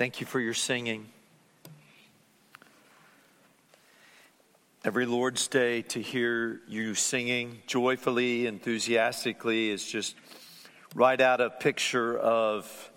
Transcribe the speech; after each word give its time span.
Thank 0.00 0.18
you 0.18 0.26
for 0.26 0.40
your 0.40 0.54
singing. 0.54 1.08
Every 4.82 5.04
Lord's 5.04 5.46
Day 5.46 5.82
to 5.82 6.00
hear 6.00 6.62
you 6.66 6.94
singing 6.94 7.58
joyfully, 7.66 8.46
enthusiastically 8.46 9.68
is 9.68 9.84
just 9.84 10.16
right 10.94 11.20
out 11.20 11.42
a 11.42 11.50
picture 11.50 12.18
of 12.18 12.90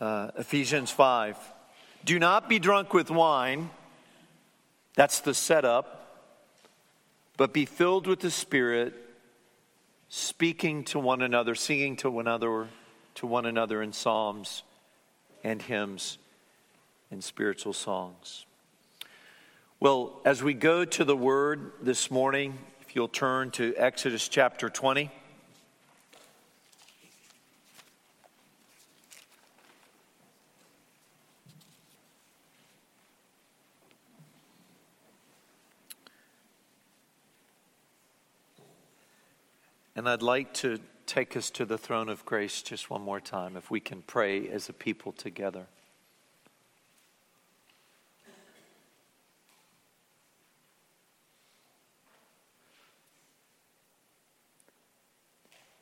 uh, 0.00 0.30
Ephesians 0.38 0.90
5. 0.90 1.36
Do 2.06 2.18
not 2.18 2.48
be 2.48 2.58
drunk 2.58 2.94
with 2.94 3.10
wine, 3.10 3.68
that's 4.94 5.20
the 5.20 5.34
setup, 5.34 6.24
but 7.36 7.52
be 7.52 7.66
filled 7.66 8.06
with 8.06 8.20
the 8.20 8.30
Spirit, 8.30 8.94
speaking 10.08 10.84
to 10.84 10.98
one 10.98 11.20
another, 11.20 11.54
singing 11.54 11.96
to 11.96 12.10
one 12.10 12.26
another, 12.26 12.68
to 13.16 13.26
one 13.26 13.44
another 13.44 13.82
in 13.82 13.92
psalms 13.92 14.62
and 15.44 15.60
hymns 15.60 16.16
and 17.10 17.22
spiritual 17.22 17.72
songs. 17.72 18.46
Well, 19.80 20.20
as 20.24 20.42
we 20.42 20.54
go 20.54 20.84
to 20.84 21.04
the 21.04 21.16
word 21.16 21.72
this 21.82 22.10
morning, 22.10 22.58
if 22.82 22.94
you'll 22.94 23.08
turn 23.08 23.50
to 23.52 23.74
Exodus 23.76 24.28
chapter 24.28 24.68
20. 24.68 25.10
And 39.96 40.08
I'd 40.08 40.22
like 40.22 40.54
to 40.54 40.78
take 41.06 41.36
us 41.36 41.50
to 41.50 41.64
the 41.64 41.76
throne 41.76 42.08
of 42.08 42.24
grace 42.24 42.62
just 42.62 42.88
one 42.88 43.02
more 43.02 43.20
time, 43.20 43.56
if 43.56 43.70
we 43.70 43.80
can 43.80 44.02
pray 44.02 44.48
as 44.48 44.68
a 44.68 44.72
people 44.72 45.12
together. 45.12 45.66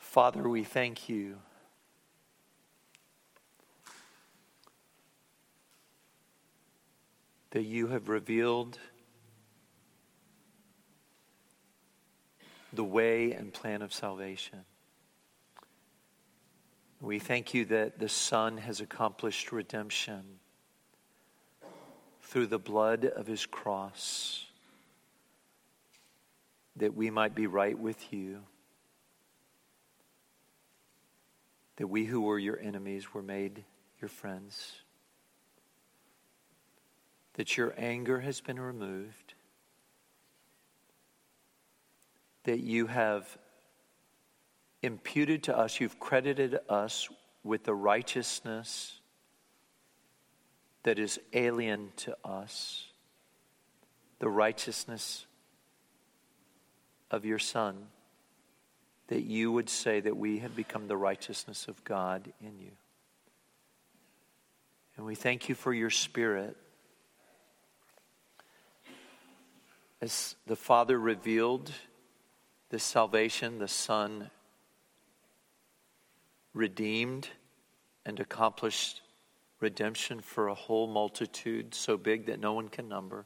Father, 0.08 0.48
we 0.48 0.64
thank 0.64 1.10
you. 1.10 1.36
That 7.50 7.64
you 7.64 7.88
have 7.88 8.08
revealed 8.08 8.78
the 12.72 12.82
way 12.82 13.32
and 13.32 13.52
plan 13.52 13.82
of 13.82 13.92
salvation. 13.92 14.60
We 17.02 17.18
thank 17.18 17.52
you 17.52 17.66
that 17.66 17.98
the 17.98 18.08
Son 18.08 18.56
has 18.56 18.80
accomplished 18.80 19.52
redemption 19.52 20.22
through 22.22 22.46
the 22.46 22.58
blood 22.58 23.04
of 23.04 23.26
his 23.26 23.44
cross, 23.44 24.46
that 26.76 26.94
we 26.94 27.10
might 27.10 27.34
be 27.34 27.46
right 27.46 27.78
with 27.78 28.10
you. 28.10 28.44
That 31.78 31.86
we 31.86 32.04
who 32.04 32.20
were 32.20 32.38
your 32.38 32.58
enemies 32.58 33.14
were 33.14 33.22
made 33.22 33.64
your 34.00 34.08
friends, 34.08 34.72
that 37.34 37.56
your 37.56 37.72
anger 37.78 38.18
has 38.18 38.40
been 38.40 38.58
removed, 38.58 39.34
that 42.42 42.58
you 42.58 42.88
have 42.88 43.38
imputed 44.82 45.44
to 45.44 45.56
us, 45.56 45.78
you've 45.78 46.00
credited 46.00 46.58
us 46.68 47.08
with 47.44 47.62
the 47.62 47.74
righteousness 47.74 49.00
that 50.82 50.98
is 50.98 51.20
alien 51.32 51.92
to 51.94 52.16
us, 52.24 52.86
the 54.18 54.28
righteousness 54.28 55.26
of 57.08 57.24
your 57.24 57.38
Son 57.38 57.86
that 59.08 59.22
you 59.22 59.50
would 59.52 59.68
say 59.68 60.00
that 60.00 60.16
we 60.16 60.38
have 60.38 60.54
become 60.54 60.86
the 60.86 60.96
righteousness 60.96 61.66
of 61.66 61.82
God 61.84 62.32
in 62.40 62.58
you. 62.58 62.72
And 64.96 65.06
we 65.06 65.14
thank 65.14 65.48
you 65.48 65.54
for 65.54 65.72
your 65.72 65.90
Spirit. 65.90 66.56
As 70.00 70.36
the 70.46 70.56
Father 70.56 70.98
revealed 70.98 71.72
this 72.70 72.84
salvation, 72.84 73.58
the 73.58 73.68
Son 73.68 74.30
redeemed 76.52 77.28
and 78.04 78.20
accomplished 78.20 79.02
redemption 79.60 80.20
for 80.20 80.48
a 80.48 80.54
whole 80.54 80.86
multitude 80.86 81.74
so 81.74 81.96
big 81.96 82.26
that 82.26 82.40
no 82.40 82.52
one 82.52 82.68
can 82.68 82.88
number. 82.88 83.24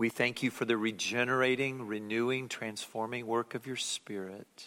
We 0.00 0.08
thank 0.08 0.42
you 0.42 0.50
for 0.50 0.64
the 0.64 0.78
regenerating, 0.78 1.86
renewing, 1.86 2.48
transforming 2.48 3.26
work 3.26 3.54
of 3.54 3.66
your 3.66 3.76
Spirit 3.76 4.64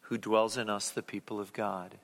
who 0.00 0.16
dwells 0.16 0.56
in 0.56 0.70
us, 0.70 0.88
the 0.88 1.02
people 1.02 1.38
of 1.38 1.52
God. 1.52 1.98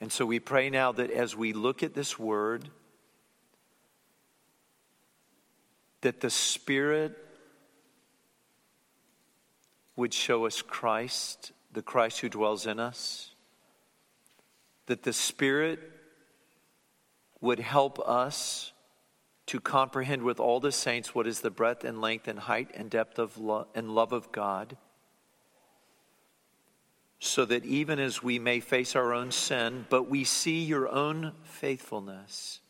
And 0.00 0.10
so 0.10 0.26
we 0.26 0.40
pray 0.40 0.68
now 0.68 0.90
that 0.90 1.12
as 1.12 1.36
we 1.36 1.52
look 1.52 1.84
at 1.84 1.94
this 1.94 2.18
word, 2.18 2.70
that 6.00 6.18
the 6.18 6.28
Spirit 6.28 7.16
would 9.94 10.12
show 10.12 10.44
us 10.44 10.60
Christ, 10.60 11.52
the 11.72 11.82
Christ 11.82 12.18
who 12.18 12.28
dwells 12.28 12.66
in 12.66 12.80
us, 12.80 13.30
that 14.86 15.04
the 15.04 15.12
Spirit 15.12 15.78
would 17.40 17.60
help 17.60 18.00
us 18.00 18.72
to 19.48 19.60
comprehend 19.60 20.22
with 20.22 20.38
all 20.38 20.60
the 20.60 20.70
saints 20.70 21.14
what 21.14 21.26
is 21.26 21.40
the 21.40 21.50
breadth 21.50 21.82
and 21.82 22.02
length 22.02 22.28
and 22.28 22.38
height 22.38 22.70
and 22.74 22.90
depth 22.90 23.18
of 23.18 23.38
love 23.38 23.66
and 23.74 23.90
love 23.90 24.12
of 24.12 24.30
God, 24.30 24.76
so 27.18 27.46
that 27.46 27.64
even 27.64 27.98
as 27.98 28.22
we 28.22 28.38
may 28.38 28.60
face 28.60 28.94
our 28.94 29.14
own 29.14 29.30
sin, 29.30 29.86
but 29.88 30.08
we 30.08 30.22
see 30.22 30.62
your 30.62 30.86
own 30.88 31.32
faithfulness, 31.44 32.60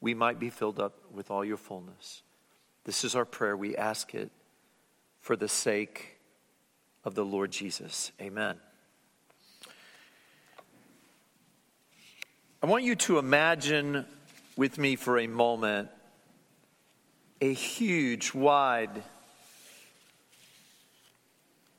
we 0.00 0.14
might 0.14 0.38
be 0.38 0.48
filled 0.48 0.78
up 0.78 0.94
with 1.12 1.28
all 1.28 1.44
your 1.44 1.56
fullness. 1.56 2.22
This 2.84 3.02
is 3.02 3.16
our 3.16 3.24
prayer. 3.24 3.56
We 3.56 3.76
ask 3.76 4.14
it 4.14 4.30
for 5.20 5.34
the 5.34 5.48
sake 5.48 6.20
of 7.04 7.16
the 7.16 7.24
Lord 7.24 7.50
Jesus. 7.50 8.12
Amen. 8.20 8.56
I 12.62 12.66
want 12.66 12.84
you 12.84 12.94
to 12.94 13.18
imagine 13.18 14.06
with 14.56 14.78
me 14.78 14.94
for 14.94 15.18
a 15.18 15.26
moment 15.26 15.88
a 17.42 17.52
huge, 17.52 18.32
wide, 18.34 19.02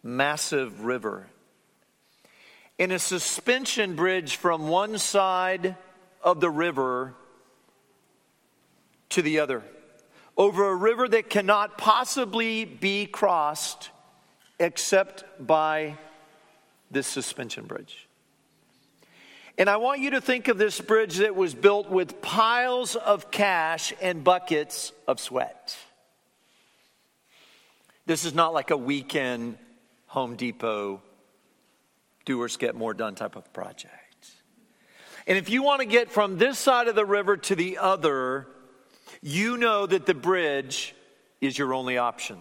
massive 0.03 0.83
river. 0.83 1.25
In 2.77 2.91
a 2.91 2.99
suspension 2.99 3.95
bridge 3.95 4.35
from 4.35 4.67
one 4.67 4.97
side 4.97 5.77
of 6.21 6.41
the 6.41 6.49
river 6.49 7.13
to 9.07 9.21
the 9.21 9.39
other, 9.39 9.63
over 10.35 10.67
a 10.67 10.75
river 10.75 11.07
that 11.07 11.29
cannot 11.29 11.77
possibly 11.77 12.65
be 12.65 13.05
crossed 13.05 13.89
except 14.59 15.23
by 15.39 15.95
this 16.91 17.07
suspension 17.07 17.63
bridge. 17.67 18.02
And 19.57 19.69
I 19.69 19.77
want 19.77 20.01
you 20.01 20.11
to 20.11 20.21
think 20.21 20.47
of 20.47 20.57
this 20.57 20.81
bridge 20.81 21.17
that 21.17 21.35
was 21.35 21.53
built 21.53 21.89
with 21.89 22.21
piles 22.21 22.95
of 22.95 23.29
cash 23.29 23.93
and 24.01 24.23
buckets 24.23 24.91
of 25.07 25.19
sweat. 25.19 25.77
This 28.05 28.25
is 28.25 28.33
not 28.33 28.53
like 28.53 28.71
a 28.71 28.77
weekend 28.77 29.57
Home 30.07 30.35
Depot, 30.35 31.01
doers 32.25 32.57
get 32.57 32.75
more 32.75 32.93
done 32.93 33.15
type 33.15 33.35
of 33.35 33.51
project. 33.51 33.91
And 35.25 35.37
if 35.37 35.49
you 35.49 35.63
want 35.63 35.81
to 35.81 35.87
get 35.87 36.11
from 36.11 36.37
this 36.37 36.59
side 36.59 36.87
of 36.87 36.93
the 36.93 37.05
river 37.05 37.37
to 37.37 37.55
the 37.55 37.79
other, 37.79 38.47
you 39.21 39.57
know 39.57 39.87
that 39.87 40.05
the 40.05 40.13
bridge 40.13 40.93
is 41.41 41.57
your 41.57 41.73
only 41.73 41.97
option. 41.97 42.37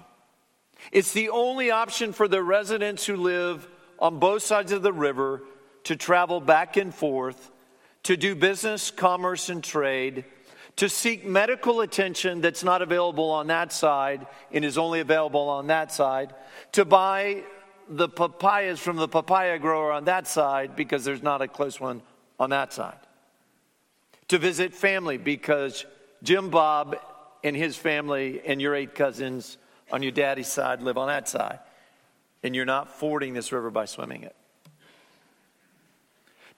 It's 0.90 1.12
the 1.12 1.31
only 1.31 1.70
option 1.70 2.12
for 2.12 2.28
the 2.28 2.42
residents 2.42 3.06
who 3.06 3.16
live 3.16 3.66
on 3.98 4.19
both 4.19 4.42
sides 4.42 4.72
of 4.72 4.82
the 4.82 4.92
river 4.92 5.42
to 5.84 5.96
travel 5.96 6.40
back 6.40 6.76
and 6.76 6.94
forth, 6.94 7.50
to 8.05 8.17
do 8.17 8.34
business, 8.34 8.90
commerce, 8.90 9.49
and 9.49 9.62
trade, 9.62 10.25
to 10.76 10.88
seek 10.88 11.25
medical 11.25 11.81
attention 11.81 12.40
that's 12.40 12.64
not 12.64 12.82
available 12.82 13.31
on 13.31 13.49
that 13.49 13.73
side 13.73 14.26
and 14.52 14.64
is 14.64 14.79
only 14.79 15.00
available 15.00 15.49
on 15.49 15.67
that 15.67 15.93
side, 15.93 16.34
to 16.73 16.84
buy 16.84 17.43
the 17.88 18.08
papayas 18.08 18.81
from 18.81 18.96
the 18.96 19.08
papaya 19.08 19.58
grower 19.58 19.93
on 19.93 20.05
that 20.05 20.26
side 20.26 20.75
because 20.76 21.05
there's 21.05 21.23
not 21.23 21.43
a 21.43 21.49
close 21.49 21.79
one 21.79 22.00
on 22.38 22.50
that 22.50 22.73
side, 22.73 22.99
to 24.29 24.38
visit 24.38 24.73
family 24.73 25.19
because 25.19 25.84
Jim 26.23 26.49
Bob 26.49 26.96
and 27.44 27.55
his 27.56 27.76
family 27.76 28.40
and 28.46 28.61
your 28.62 28.75
eight 28.75 28.94
cousins 28.94 29.58
on 29.90 30.02
your 30.02 30.12
daddy's 30.12 30.50
side 30.50 30.81
live 30.81 30.96
on 30.96 31.08
that 31.08 31.29
side, 31.29 31.58
and 32.43 32.56
you're 32.56 32.64
not 32.64 32.99
fording 32.99 33.34
this 33.34 33.52
river 33.52 33.70
by 33.70 33.84
swimming 33.84 34.23
it 34.23 34.34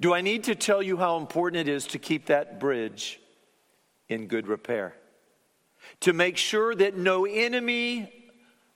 Do 0.05 0.13
I 0.13 0.21
need 0.21 0.45
to 0.45 0.55
tell 0.55 0.83
you 0.83 0.99
how 0.99 1.17
important 1.17 1.67
it 1.67 1.73
is 1.73 1.87
to 1.87 1.99
keep 1.99 2.27
that 2.27 2.61
bridge 2.61 3.19
in 4.11 4.27
good 4.27 4.47
repair? 4.47 4.95
To 6.01 6.13
make 6.13 6.37
sure 6.37 6.75
that 6.75 6.95
no 6.95 7.25
enemy 7.25 8.13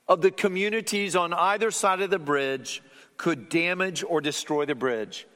of 0.07 0.21
the 0.21 0.31
communities 0.31 1.15
on 1.15 1.31
either 1.31 1.69
side 1.69 2.01
of 2.01 2.09
the 2.09 2.17
bridge 2.17 2.81
could 3.15 3.47
damage 3.47 4.03
or 4.03 4.21
destroy 4.21 4.65
the 4.65 4.73
bridge? 4.73 5.27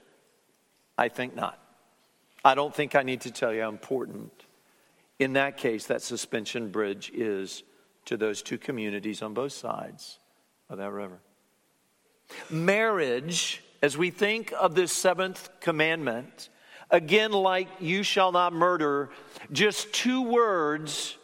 I 0.97 1.09
think 1.09 1.35
not. 1.35 1.59
I 2.43 2.55
don't 2.55 2.73
think 2.73 2.95
I 2.95 3.03
need 3.03 3.21
to 3.21 3.31
tell 3.31 3.53
you 3.53 3.61
how 3.61 3.69
important, 3.69 4.31
in 5.19 5.33
that 5.33 5.57
case, 5.57 5.85
that 5.85 6.01
suspension 6.01 6.71
bridge 6.71 7.11
is 7.13 7.61
to 8.05 8.17
those 8.17 8.41
two 8.41 8.57
communities 8.57 9.21
on 9.21 9.35
both 9.35 9.53
sides 9.53 10.17
of 10.71 10.79
that 10.79 10.91
river. 10.91 11.19
Marriage, 12.49 13.61
as 13.83 13.97
we 13.97 14.09
think 14.09 14.53
of 14.57 14.75
this 14.75 14.93
seventh 14.93 15.49
commandment, 15.59 16.47
again, 16.89 17.33
like 17.33 17.67
you 17.81 18.01
shall 18.01 18.31
not 18.31 18.53
murder, 18.53 19.09
just 19.51 19.91
two 19.91 20.21
words, 20.21 21.17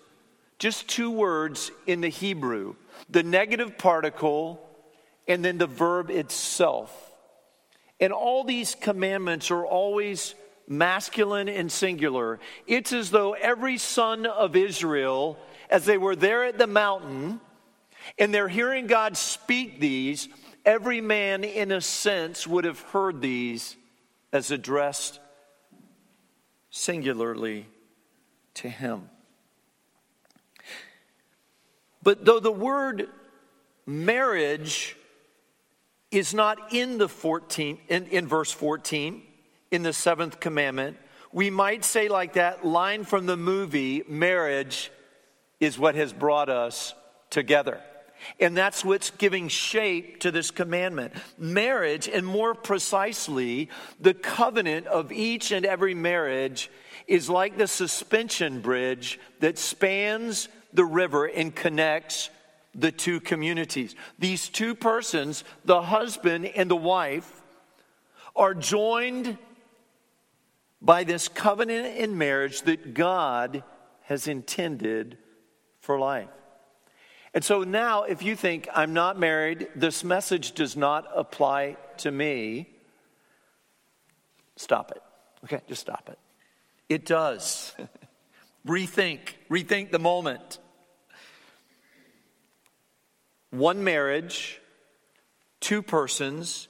just 0.59 0.85
two 0.89 1.09
words 1.09 1.71
in 1.87 2.01
the 2.01 2.09
Hebrew 2.09 2.75
the 3.09 3.23
negative 3.23 3.77
particle 3.77 4.61
and 5.25 5.43
then 5.43 5.57
the 5.57 5.65
verb 5.65 6.11
itself. 6.11 6.93
And 7.99 8.11
all 8.11 8.43
these 8.43 8.75
commandments 8.75 9.51
are 9.51 9.65
always 9.65 10.35
masculine 10.67 11.47
and 11.47 11.71
singular. 11.71 12.39
It's 12.67 12.91
as 12.91 13.09
though 13.09 13.33
every 13.33 13.77
son 13.77 14.25
of 14.25 14.57
Israel, 14.57 15.39
as 15.69 15.85
they 15.85 15.97
were 15.97 16.15
there 16.15 16.43
at 16.43 16.57
the 16.57 16.67
mountain, 16.67 17.39
and 18.19 18.33
they're 18.33 18.49
hearing 18.49 18.85
God 18.85 19.15
speak 19.15 19.79
these, 19.79 20.27
every 20.69 21.01
man, 21.01 21.43
in 21.43 21.71
a 21.71 21.81
sense, 21.81 22.45
would 22.45 22.63
have 22.63 22.79
heard 22.79 23.21
these 23.21 23.75
as 24.31 24.51
addressed 24.51 25.19
singularly 26.69 27.65
to 28.53 28.69
him. 28.69 29.09
But 32.03 32.23
though 32.23 32.39
the 32.39 32.51
word 32.51 33.09
marriage 33.87 34.95
is 36.11 36.35
not 36.35 36.71
in 36.71 36.99
the 36.99 37.09
14 37.09 37.79
in, 37.87 38.05
in 38.05 38.27
verse 38.27 38.51
14 38.51 39.23
in 39.71 39.83
the 39.83 39.93
seventh 39.93 40.39
commandment 40.39 40.97
we 41.31 41.49
might 41.49 41.83
say 41.83 42.07
like 42.07 42.33
that 42.33 42.65
line 42.65 43.03
from 43.03 43.25
the 43.25 43.37
movie 43.37 44.03
marriage 44.07 44.91
is 45.59 45.77
what 45.77 45.95
has 45.95 46.13
brought 46.13 46.49
us 46.49 46.93
together 47.31 47.81
and 48.39 48.55
that's 48.55 48.83
what's 48.83 49.11
giving 49.11 49.47
shape 49.47 50.19
to 50.21 50.31
this 50.31 50.51
commandment. 50.51 51.13
Marriage, 51.37 52.07
and 52.07 52.25
more 52.25 52.53
precisely, 52.53 53.69
the 53.99 54.13
covenant 54.13 54.87
of 54.87 55.11
each 55.11 55.51
and 55.51 55.65
every 55.65 55.93
marriage, 55.93 56.69
is 57.07 57.29
like 57.29 57.57
the 57.57 57.67
suspension 57.67 58.61
bridge 58.61 59.19
that 59.39 59.57
spans 59.57 60.47
the 60.73 60.85
river 60.85 61.25
and 61.25 61.55
connects 61.55 62.29
the 62.75 62.91
two 62.91 63.19
communities. 63.19 63.95
These 64.19 64.49
two 64.49 64.75
persons, 64.75 65.43
the 65.65 65.81
husband 65.81 66.45
and 66.45 66.69
the 66.69 66.75
wife, 66.75 67.41
are 68.35 68.53
joined 68.53 69.37
by 70.81 71.03
this 71.03 71.27
covenant 71.27 71.97
in 71.97 72.17
marriage 72.17 72.61
that 72.61 72.93
God 72.93 73.63
has 74.03 74.27
intended 74.27 75.17
for 75.81 75.99
life. 75.99 76.29
And 77.33 77.43
so 77.43 77.63
now, 77.63 78.03
if 78.03 78.23
you 78.23 78.35
think 78.35 78.67
I'm 78.73 78.93
not 78.93 79.19
married, 79.19 79.67
this 79.75 80.03
message 80.03 80.53
does 80.53 80.75
not 80.75 81.07
apply 81.13 81.77
to 81.97 82.11
me, 82.11 82.69
stop 84.55 84.91
it. 84.91 85.01
Okay, 85.43 85.61
just 85.67 85.81
stop 85.81 86.09
it. 86.09 86.17
It 86.87 87.05
does. 87.05 87.73
rethink, 88.67 89.19
rethink 89.49 89.91
the 89.91 89.99
moment 89.99 90.59
one 93.51 93.83
marriage, 93.83 94.61
two 95.59 95.81
persons, 95.81 96.67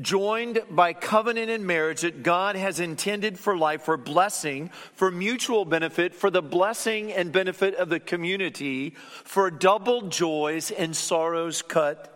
joined 0.00 0.60
by 0.70 0.92
covenant 0.92 1.50
and 1.50 1.66
marriage 1.66 2.00
that 2.00 2.22
God 2.22 2.56
has 2.56 2.80
intended 2.80 3.38
for 3.38 3.56
life, 3.56 3.82
for 3.82 3.96
blessing, 3.96 4.70
for 4.94 5.10
mutual 5.10 5.64
benefit, 5.64 6.14
for 6.14 6.30
the 6.30 6.42
blessing 6.42 7.12
and 7.12 7.30
benefit 7.30 7.74
of 7.76 7.88
the 7.88 8.00
community, 8.00 8.94
for 9.24 9.50
double 9.50 10.02
joys 10.02 10.70
and 10.70 10.96
sorrows 10.96 11.62
cut 11.62 12.10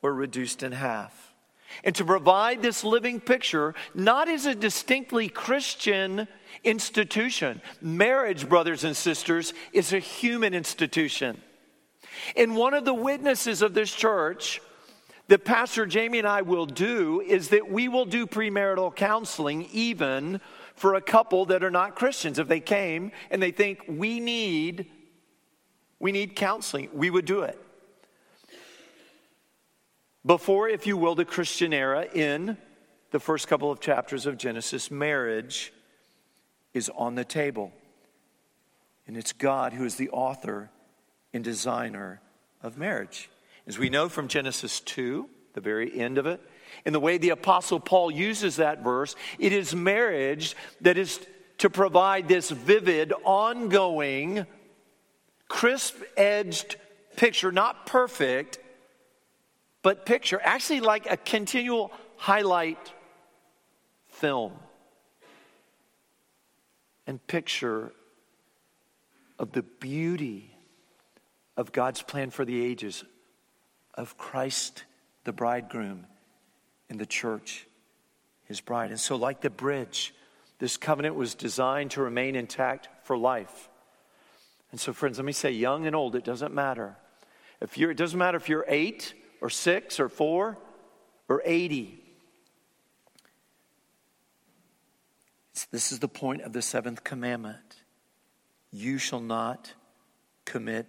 or 0.00 0.14
reduced 0.14 0.62
in 0.62 0.72
half. 0.72 1.34
And 1.82 1.94
to 1.96 2.04
provide 2.04 2.62
this 2.62 2.84
living 2.84 3.20
picture, 3.20 3.74
not 3.94 4.28
as 4.28 4.46
a 4.46 4.54
distinctly 4.54 5.28
Christian 5.28 6.28
institution. 6.62 7.60
Marriage, 7.82 8.48
brothers 8.48 8.84
and 8.84 8.96
sisters, 8.96 9.52
is 9.72 9.92
a 9.92 9.98
human 9.98 10.54
institution. 10.54 11.40
And 12.36 12.56
one 12.56 12.74
of 12.74 12.84
the 12.84 12.94
witnesses 12.94 13.60
of 13.60 13.74
this 13.74 13.92
church 13.92 14.60
that 15.28 15.44
Pastor 15.44 15.86
Jamie 15.86 16.18
and 16.18 16.28
I 16.28 16.42
will 16.42 16.66
do 16.66 17.20
is 17.20 17.48
that 17.48 17.70
we 17.70 17.88
will 17.88 18.04
do 18.04 18.26
premarital 18.26 18.94
counseling 18.94 19.68
even 19.72 20.40
for 20.74 20.94
a 20.94 21.00
couple 21.00 21.46
that 21.46 21.64
are 21.64 21.70
not 21.70 21.96
Christians. 21.96 22.38
If 22.38 22.48
they 22.48 22.60
came 22.60 23.12
and 23.30 23.42
they 23.42 23.50
think 23.50 23.84
we 23.88 24.20
need 24.20 24.90
we 25.98 26.12
need 26.12 26.36
counseling, 26.36 26.90
we 26.92 27.08
would 27.08 27.24
do 27.24 27.42
it. 27.42 27.58
Before, 30.26 30.68
if 30.68 30.86
you 30.86 30.98
will, 30.98 31.14
the 31.14 31.24
Christian 31.24 31.72
era 31.72 32.06
in 32.12 32.58
the 33.10 33.20
first 33.20 33.48
couple 33.48 33.70
of 33.70 33.80
chapters 33.80 34.26
of 34.26 34.36
Genesis, 34.36 34.90
marriage 34.90 35.72
is 36.74 36.90
on 36.94 37.14
the 37.14 37.24
table. 37.24 37.72
And 39.06 39.16
it's 39.16 39.32
God 39.32 39.72
who 39.72 39.84
is 39.84 39.96
the 39.96 40.10
author 40.10 40.70
and 41.32 41.44
designer 41.44 42.20
of 42.62 42.76
marriage. 42.76 43.30
As 43.66 43.78
we 43.78 43.88
know 43.88 44.08
from 44.08 44.28
Genesis 44.28 44.80
2, 44.80 45.28
the 45.54 45.60
very 45.60 45.98
end 45.98 46.18
of 46.18 46.26
it, 46.26 46.40
and 46.84 46.94
the 46.94 47.00
way 47.00 47.18
the 47.18 47.30
Apostle 47.30 47.80
Paul 47.80 48.10
uses 48.10 48.56
that 48.56 48.82
verse, 48.82 49.16
it 49.38 49.52
is 49.52 49.74
marriage 49.74 50.56
that 50.80 50.98
is 50.98 51.20
to 51.58 51.70
provide 51.70 52.28
this 52.28 52.50
vivid, 52.50 53.12
ongoing, 53.24 54.46
crisp 55.48 55.96
edged 56.16 56.76
picture, 57.16 57.52
not 57.52 57.86
perfect, 57.86 58.58
but 59.82 60.04
picture, 60.04 60.40
actually 60.42 60.80
like 60.80 61.10
a 61.10 61.16
continual 61.16 61.92
highlight 62.16 62.92
film 64.08 64.52
and 67.06 67.24
picture 67.26 67.92
of 69.38 69.52
the 69.52 69.62
beauty 69.62 70.50
of 71.56 71.72
God's 71.72 72.02
plan 72.02 72.30
for 72.30 72.44
the 72.44 72.64
ages, 72.64 73.04
of 73.94 74.18
Christ, 74.18 74.84
the 75.24 75.32
bridegroom, 75.32 76.06
and 76.90 76.98
the 76.98 77.06
church, 77.06 77.66
his 78.44 78.60
bride. 78.60 78.90
And 78.90 79.00
so, 79.00 79.16
like 79.16 79.40
the 79.40 79.50
bridge, 79.50 80.14
this 80.58 80.76
covenant 80.76 81.14
was 81.14 81.34
designed 81.34 81.92
to 81.92 82.02
remain 82.02 82.36
intact 82.36 82.88
for 83.04 83.16
life. 83.16 83.68
And 84.70 84.80
so, 84.80 84.92
friends, 84.92 85.18
let 85.18 85.24
me 85.24 85.32
say, 85.32 85.50
young 85.50 85.86
and 85.86 85.94
old, 85.94 86.16
it 86.16 86.24
doesn't 86.24 86.52
matter. 86.52 86.96
If 87.60 87.78
you're, 87.78 87.90
it 87.90 87.96
doesn't 87.96 88.18
matter 88.18 88.36
if 88.36 88.48
you're 88.48 88.64
eight 88.68 89.14
or 89.40 89.50
six 89.50 90.00
or 90.00 90.08
four 90.08 90.58
or 91.28 91.42
80. 91.44 92.00
This 95.70 95.92
is 95.92 96.00
the 96.00 96.08
point 96.08 96.42
of 96.42 96.52
the 96.52 96.62
seventh 96.62 97.04
commandment. 97.04 97.82
You 98.70 98.98
shall 98.98 99.20
not 99.20 99.72
commit 100.44 100.86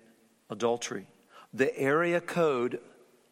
adultery. 0.49 1.07
The 1.53 1.77
area 1.77 2.19
code 2.19 2.79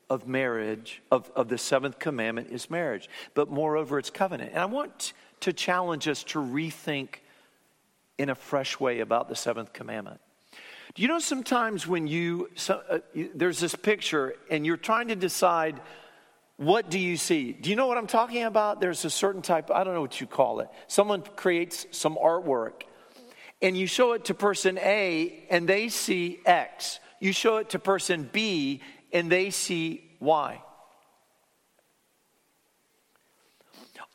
of 0.10 0.28
marriage, 0.28 1.02
of, 1.12 1.32
of 1.36 1.50
the 1.50 1.58
seventh 1.58 2.00
commandment, 2.00 2.50
is 2.52 2.70
marriage, 2.70 3.10
but 3.34 3.50
moreover, 3.50 4.00
it's 4.00 4.10
covenant. 4.10 4.52
And 4.52 4.60
I 4.60 4.66
want 4.66 5.14
to 5.42 5.54
challenge 5.54 6.08
us 6.08 6.24
to 6.26 6.40
rethink 6.40 7.16
in 8.18 8.30
a 8.30 8.36
fresh 8.36 8.80
way 8.80 9.00
about 9.00 9.30
the 9.30 9.36
seventh 9.36 9.74
commandment. 9.74 10.20
Do 10.96 11.02
you 11.02 11.08
know 11.08 11.20
sometimes 11.20 11.88
when 11.88 12.06
you, 12.06 12.50
so, 12.56 12.82
uh, 12.88 13.00
you, 13.14 13.32
there's 13.34 13.60
this 13.60 13.74
picture 13.74 14.36
and 14.52 14.66
you're 14.66 14.78
trying 14.78 15.08
to 15.08 15.16
decide 15.16 15.82
what 16.58 16.90
do 16.92 17.00
you 17.00 17.18
see? 17.18 17.52
Do 17.52 17.72
you 17.72 17.76
know 17.76 17.88
what 17.88 17.98
I'm 17.98 18.08
talking 18.08 18.44
about? 18.44 18.80
There's 18.80 19.04
a 19.06 19.10
certain 19.10 19.42
type, 19.42 19.72
I 19.72 19.84
don't 19.84 19.96
know 19.96 20.02
what 20.02 20.22
you 20.22 20.28
call 20.28 20.60
it. 20.60 20.70
Someone 20.88 21.24
creates 21.36 21.88
some 21.92 22.16
artwork 22.16 22.84
and 23.62 23.76
you 23.76 23.88
show 23.88 24.14
it 24.14 24.26
to 24.26 24.36
person 24.36 24.78
A 24.78 25.46
and 25.50 25.68
they 25.68 25.90
see 25.90 26.40
X. 26.46 27.00
You 27.20 27.34
show 27.34 27.58
it 27.58 27.70
to 27.70 27.80
person 27.80 28.30
B 28.32 28.82
and 29.14 29.32
they 29.32 29.52
see 29.52 30.04
Y. 30.20 30.62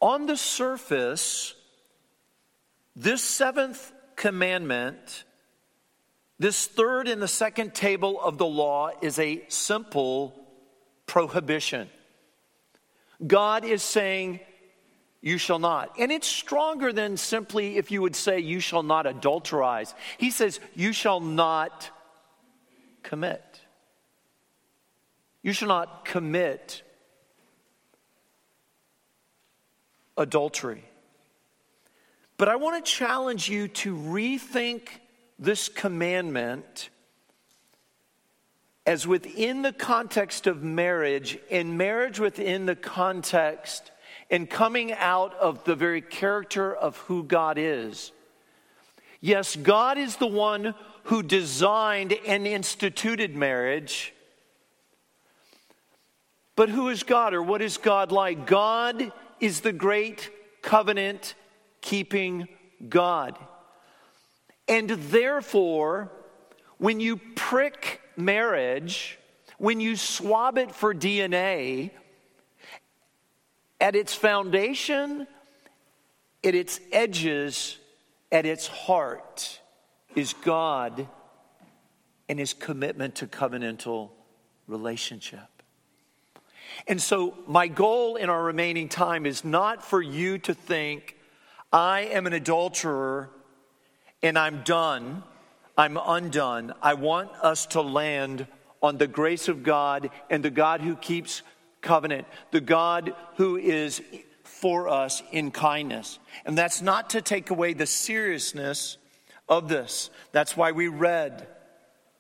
On 0.01 0.27
the 0.27 0.37
surface, 0.37 1.55
this 2.95 3.23
seventh 3.23 3.93
commandment, 4.17 5.25
this 6.39 6.67
third 6.67 7.09
and 7.09 7.23
the 7.23 7.29
second 7.29 7.75
table 7.75 8.21
of 8.21 8.39
the 8.39 8.47
law, 8.47 8.91
is 9.01 9.19
a 9.19 9.43
simple 9.49 10.35
prohibition. 11.07 11.89
God 13.27 13.65
is 13.65 13.83
saying, 13.83 14.41
you 15.21 15.39
shall 15.39 15.59
not. 15.59 15.99
And 15.99 16.13
it's 16.13 16.29
stronger 16.29 16.93
than 16.93 17.17
simply 17.17 17.77
if 17.77 17.91
you 17.91 18.03
would 18.03 18.15
say, 18.15 18.39
you 18.39 18.61
shall 18.61 18.85
not 18.85 19.05
adulterize. 19.07 19.95
He 20.17 20.31
says, 20.31 20.61
you 20.77 20.93
shall 20.93 21.19
not 21.19 21.91
commit. 23.03 23.43
You 25.49 25.55
shall 25.55 25.69
not 25.69 26.05
commit 26.05 26.83
adultery. 30.19 30.85
But 32.37 32.51
I 32.51 32.57
want 32.57 32.85
to 32.85 32.93
challenge 32.93 33.49
you 33.49 33.69
to 33.69 33.97
rethink 33.97 34.89
this 35.39 35.71
commandment 35.71 36.91
as 38.85 39.07
within 39.07 39.63
the 39.63 39.73
context 39.73 40.47
of 40.47 40.63
marriage, 40.63 41.39
and 41.51 41.79
marriage 41.79 42.21
within 42.21 42.67
the 42.67 42.77
context 42.77 43.91
and 44.31 44.51
coming 44.51 44.93
out 44.93 45.33
of 45.33 45.65
the 45.65 45.75
very 45.75 46.03
character 46.03 46.75
of 46.75 46.99
who 46.99 47.23
God 47.23 47.57
is. 47.57 48.13
Yes, 49.23 49.57
God 49.57 49.97
is 49.97 50.17
the 50.17 50.27
one 50.27 50.75
who 51.05 51.23
designed 51.23 52.13
and 52.27 52.47
instituted 52.47 53.35
marriage. 53.35 54.13
But 56.59 56.71
who 56.71 56.89
is 56.89 57.05
God 57.05 57.35
or 57.35 57.43
what 57.43 57.63
is 57.63 57.77
God 57.77 58.11
like? 58.11 58.45
God 58.45 59.13
is 59.39 59.61
the 59.61 59.73
great 59.73 60.29
covenant 60.61 61.37
keeping 61.81 62.49
God. 62.89 63.39
And 64.67 64.91
therefore, 64.91 66.11
when 66.79 66.99
you 66.99 67.19
prick 67.37 68.01
marriage, 68.17 69.21
when 69.59 69.79
you 69.79 69.95
swab 69.95 70.59
it 70.59 70.75
for 70.75 70.93
DNA, 70.93 71.93
at 73.81 73.95
its 73.95 74.13
foundation, 74.17 75.29
at 76.43 76.57
its 76.57 76.81
edges, 76.91 77.79
at 78.33 78.47
its 78.47 78.67
heart 78.67 79.61
is 80.17 80.33
God 80.33 81.07
and 82.29 82.37
his 82.37 82.53
commitment 82.53 83.15
to 83.15 83.29
covenantal 83.29 84.11
relationship. 84.67 85.58
And 86.87 87.01
so, 87.01 87.35
my 87.47 87.69
goal 87.69 88.17
in 88.17 88.31
our 88.31 88.43
remaining 88.43 88.89
time 88.89 89.27
is 89.27 89.45
not 89.45 89.85
for 89.85 90.01
you 90.01 90.39
to 90.39 90.55
think, 90.55 91.17
I 91.73 92.03
am 92.03 92.27
an 92.27 92.33
adulterer 92.33 93.31
and 94.23 94.39
I'm 94.39 94.63
done, 94.63 95.23
I'm 95.77 95.97
undone. 95.97 96.73
I 96.83 96.95
want 96.95 97.31
us 97.43 97.67
to 97.67 97.81
land 97.81 98.47
on 98.83 98.99
the 98.99 99.07
grace 99.07 99.49
of 99.49 99.63
God 99.63 100.11
and 100.31 100.45
the 100.45 100.51
God 100.51 100.81
who 100.81 100.97
keeps 100.97 101.43
covenant, 101.81 102.27
the 102.51 102.61
God 102.61 103.15
who 103.37 103.57
is 103.57 104.03
for 104.43 104.89
us 104.89 105.23
in 105.31 105.51
kindness. 105.51 106.19
And 106.45 106.57
that's 106.57 106.83
not 106.83 107.11
to 107.11 107.23
take 107.23 107.51
away 107.51 107.75
the 107.75 107.87
seriousness 107.87 108.97
of 109.49 109.69
this. 109.69 110.11
That's 110.33 110.57
why 110.57 110.73
we 110.73 110.89
read 110.89 111.47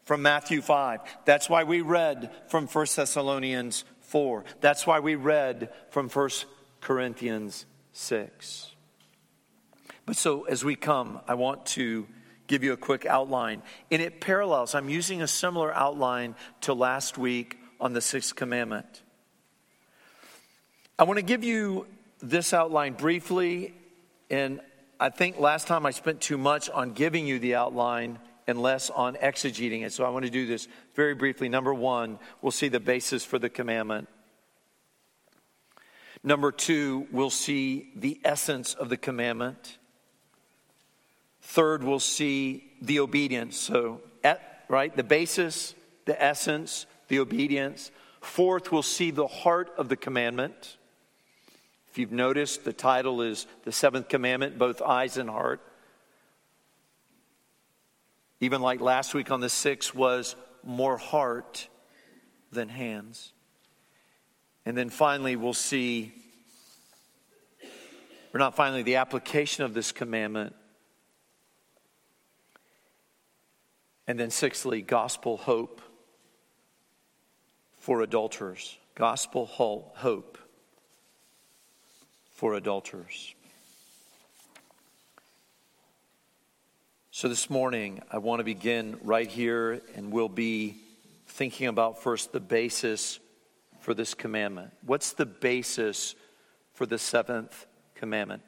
from 0.08 0.22
Matthew 0.22 0.62
5. 0.62 1.00
That's 1.26 1.50
why 1.50 1.64
we 1.64 1.82
read 1.82 2.30
from 2.46 2.66
1 2.66 2.86
Thessalonians 2.96 3.84
4. 4.00 4.42
That's 4.62 4.86
why 4.86 5.00
we 5.00 5.16
read 5.16 5.68
from 5.90 6.08
1 6.08 6.30
Corinthians 6.80 7.66
6. 7.92 8.74
But 10.06 10.16
so 10.16 10.44
as 10.44 10.64
we 10.64 10.76
come, 10.76 11.20
I 11.28 11.34
want 11.34 11.66
to 11.66 12.06
give 12.46 12.64
you 12.64 12.72
a 12.72 12.76
quick 12.78 13.04
outline. 13.04 13.60
And 13.90 14.00
it 14.00 14.22
parallels, 14.22 14.74
I'm 14.74 14.88
using 14.88 15.20
a 15.20 15.28
similar 15.28 15.74
outline 15.74 16.36
to 16.62 16.72
last 16.72 17.18
week 17.18 17.58
on 17.78 17.92
the 17.92 18.00
sixth 18.00 18.34
commandment. 18.34 19.02
I 20.98 21.04
want 21.04 21.18
to 21.18 21.22
give 21.22 21.44
you 21.44 21.86
this 22.22 22.54
outline 22.54 22.94
briefly, 22.94 23.74
and 24.30 24.62
I 24.98 25.10
think 25.10 25.38
last 25.38 25.66
time 25.66 25.84
I 25.84 25.90
spent 25.90 26.22
too 26.22 26.38
much 26.38 26.70
on 26.70 26.94
giving 26.94 27.26
you 27.26 27.38
the 27.38 27.56
outline 27.56 28.18
and 28.48 28.60
less 28.60 28.88
on 28.90 29.14
exegeting 29.16 29.84
it. 29.84 29.92
So 29.92 30.04
I 30.04 30.08
want 30.08 30.24
to 30.24 30.30
do 30.30 30.46
this 30.46 30.66
very 30.94 31.14
briefly. 31.14 31.48
Number 31.48 31.72
one, 31.72 32.18
we'll 32.40 32.50
see 32.50 32.68
the 32.68 32.80
basis 32.80 33.24
for 33.24 33.38
the 33.38 33.50
commandment. 33.50 34.08
Number 36.24 36.50
two, 36.50 37.06
we'll 37.12 37.30
see 37.30 37.90
the 37.94 38.18
essence 38.24 38.74
of 38.74 38.88
the 38.88 38.96
commandment. 38.96 39.78
Third, 41.42 41.84
we'll 41.84 42.00
see 42.00 42.64
the 42.82 43.00
obedience. 43.00 43.56
So, 43.56 44.00
at, 44.24 44.64
right, 44.68 44.96
the 44.96 45.04
basis, 45.04 45.74
the 46.06 46.20
essence, 46.20 46.86
the 47.08 47.20
obedience. 47.20 47.90
Fourth, 48.20 48.72
we'll 48.72 48.82
see 48.82 49.10
the 49.10 49.28
heart 49.28 49.70
of 49.76 49.88
the 49.88 49.96
commandment. 49.96 50.78
If 51.90 51.98
you've 51.98 52.12
noticed, 52.12 52.64
the 52.64 52.72
title 52.72 53.22
is 53.22 53.46
The 53.64 53.72
Seventh 53.72 54.08
Commandment, 54.08 54.58
both 54.58 54.82
eyes 54.82 55.18
and 55.18 55.28
heart. 55.30 55.60
Even 58.40 58.62
like 58.62 58.80
last 58.80 59.14
week 59.14 59.30
on 59.30 59.40
the 59.40 59.48
sixth 59.48 59.94
was 59.94 60.36
more 60.62 60.96
heart 60.96 61.68
than 62.52 62.68
hands. 62.68 63.32
And 64.64 64.76
then 64.76 64.90
finally, 64.90 65.36
we'll 65.36 65.54
see, 65.54 66.12
or 68.34 68.38
not 68.38 68.54
finally, 68.54 68.82
the 68.82 68.96
application 68.96 69.64
of 69.64 69.74
this 69.74 69.92
commandment 69.92 70.54
And 74.08 74.18
then, 74.18 74.30
sixthly, 74.30 74.80
gospel 74.80 75.36
hope 75.36 75.82
for 77.76 78.00
adulterers. 78.00 78.78
Gospel 78.94 79.44
hope 79.44 80.38
for 82.30 82.54
adulterers. 82.54 83.34
So, 87.18 87.28
this 87.28 87.50
morning, 87.50 88.00
I 88.12 88.18
want 88.18 88.38
to 88.38 88.44
begin 88.44 88.96
right 89.02 89.26
here, 89.26 89.82
and 89.96 90.12
we'll 90.12 90.28
be 90.28 90.76
thinking 91.26 91.66
about 91.66 92.00
first 92.00 92.30
the 92.30 92.38
basis 92.38 93.18
for 93.80 93.92
this 93.92 94.14
commandment. 94.14 94.70
What's 94.86 95.14
the 95.14 95.26
basis 95.26 96.14
for 96.74 96.86
the 96.86 96.96
seventh 96.96 97.66
commandment? 97.96 98.42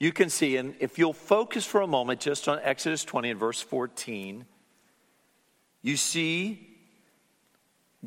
You 0.00 0.10
can 0.10 0.28
see, 0.28 0.56
and 0.56 0.74
if 0.80 0.98
you'll 0.98 1.12
focus 1.12 1.64
for 1.64 1.82
a 1.82 1.86
moment 1.86 2.18
just 2.18 2.48
on 2.48 2.58
Exodus 2.64 3.04
20 3.04 3.30
and 3.30 3.38
verse 3.38 3.62
14, 3.62 4.44
you 5.82 5.96
see, 5.96 6.66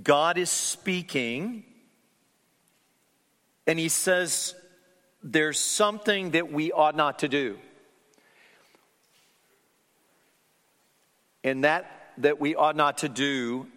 God 0.04 0.38
is 0.38 0.50
speaking, 0.50 1.64
and 3.66 3.80
He 3.80 3.88
says, 3.88 4.54
There's 5.24 5.62
something 5.62 6.32
that 6.32 6.52
we 6.52 6.74
ought 6.74 6.98
not 6.98 7.20
to 7.20 7.30
do. 7.30 7.58
And 11.44 11.64
that 11.64 12.14
that 12.18 12.40
we 12.40 12.56
ought 12.56 12.76
not 12.76 13.00
to 13.00 13.10
do 13.10 13.68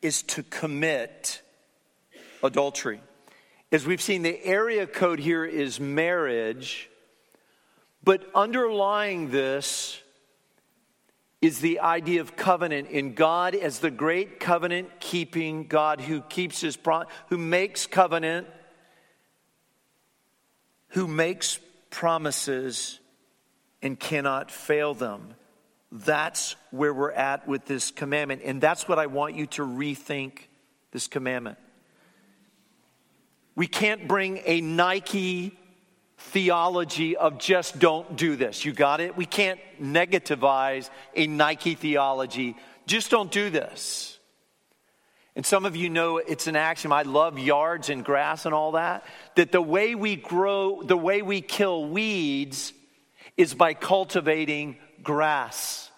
is 0.00 0.22
to 0.22 0.42
commit 0.42 1.40
adultery. 2.42 3.00
As 3.70 3.86
we've 3.86 4.02
seen, 4.02 4.22
the 4.22 4.44
area 4.44 4.86
code 4.86 5.20
here 5.20 5.44
is 5.44 5.80
marriage, 5.80 6.90
but 8.02 8.28
underlying 8.34 9.30
this 9.30 10.00
is 11.40 11.60
the 11.60 11.80
idea 11.80 12.20
of 12.20 12.36
covenant 12.36 12.88
in 12.88 13.14
God 13.14 13.54
as 13.54 13.78
the 13.78 13.90
great 13.90 14.38
covenant 14.40 14.88
keeping 15.00 15.66
God 15.66 16.00
who 16.00 16.20
keeps 16.22 16.60
his 16.60 16.76
pro- 16.76 17.04
who 17.28 17.38
makes 17.38 17.86
covenant 17.86 18.46
who 20.88 21.08
makes 21.08 21.58
promises 21.90 23.00
and 23.80 23.98
cannot 23.98 24.50
fail 24.50 24.92
them. 24.92 25.34
That's 25.92 26.56
where 26.70 26.94
we're 26.94 27.12
at 27.12 27.46
with 27.46 27.66
this 27.66 27.90
commandment 27.90 28.40
and 28.44 28.62
that's 28.62 28.88
what 28.88 28.98
I 28.98 29.06
want 29.06 29.36
you 29.36 29.46
to 29.48 29.62
rethink 29.62 30.38
this 30.90 31.06
commandment. 31.06 31.58
We 33.54 33.66
can't 33.66 34.08
bring 34.08 34.40
a 34.46 34.62
Nike 34.62 35.58
theology 36.16 37.14
of 37.14 37.38
just 37.38 37.78
don't 37.78 38.16
do 38.16 38.36
this. 38.36 38.64
You 38.64 38.72
got 38.72 39.00
it? 39.00 39.18
We 39.18 39.26
can't 39.26 39.60
negativize 39.80 40.88
a 41.14 41.26
Nike 41.26 41.74
theology. 41.74 42.56
Just 42.86 43.10
don't 43.10 43.30
do 43.30 43.50
this. 43.50 44.18
And 45.36 45.44
some 45.44 45.66
of 45.66 45.76
you 45.76 45.90
know 45.90 46.16
it's 46.16 46.46
an 46.46 46.56
axiom. 46.56 46.92
I 46.92 47.02
love 47.02 47.38
yards 47.38 47.90
and 47.90 48.02
grass 48.02 48.46
and 48.46 48.54
all 48.54 48.72
that. 48.72 49.04
That 49.34 49.52
the 49.52 49.62
way 49.62 49.94
we 49.94 50.16
grow, 50.16 50.82
the 50.82 50.96
way 50.96 51.20
we 51.20 51.42
kill 51.42 51.84
weeds 51.84 52.72
is 53.36 53.54
by 53.54 53.74
cultivating 53.74 54.76
grass. 55.02 55.90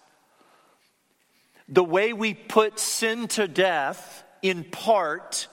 The 1.67 1.83
way 1.83 2.13
we 2.13 2.33
put 2.33 2.79
sin 2.79 3.27
to 3.29 3.47
death, 3.47 4.23
in 4.41 4.63
part, 4.63 5.47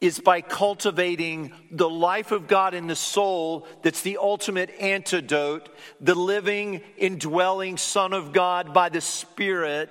is 0.00 0.20
by 0.20 0.40
cultivating 0.40 1.52
the 1.70 1.88
life 1.88 2.30
of 2.30 2.46
God 2.46 2.72
in 2.72 2.86
the 2.86 2.94
soul 2.94 3.66
that's 3.82 4.02
the 4.02 4.18
ultimate 4.18 4.70
antidote, 4.78 5.68
the 6.00 6.14
living, 6.14 6.82
indwelling 6.96 7.76
Son 7.76 8.12
of 8.12 8.32
God 8.32 8.72
by 8.72 8.90
the 8.90 9.00
Spirit, 9.00 9.90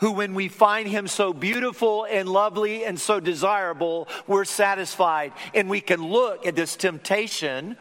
who, 0.00 0.12
when 0.12 0.34
we 0.34 0.48
find 0.48 0.88
him 0.88 1.06
so 1.06 1.32
beautiful 1.32 2.06
and 2.10 2.28
lovely 2.28 2.84
and 2.84 2.98
so 2.98 3.20
desirable, 3.20 4.08
we're 4.26 4.46
satisfied. 4.46 5.32
And 5.54 5.68
we 5.68 5.82
can 5.82 6.02
look 6.02 6.46
at 6.46 6.56
this 6.56 6.74
temptation 6.74 7.76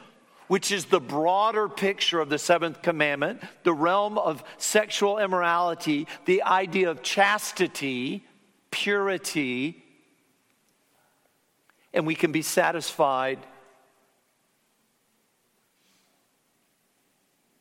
which 0.49 0.71
is 0.71 0.85
the 0.85 0.99
broader 0.99 1.69
picture 1.69 2.19
of 2.19 2.27
the 2.27 2.39
seventh 2.39 2.81
commandment, 2.81 3.39
the 3.61 3.71
realm 3.71 4.17
of 4.17 4.43
sexual 4.57 5.19
immorality, 5.19 6.07
the 6.25 6.41
idea 6.41 6.89
of 6.89 7.03
chastity, 7.03 8.25
purity, 8.71 9.83
and 11.93 12.05
we 12.05 12.15
can 12.15 12.31
be 12.31 12.41
satisfied 12.41 13.37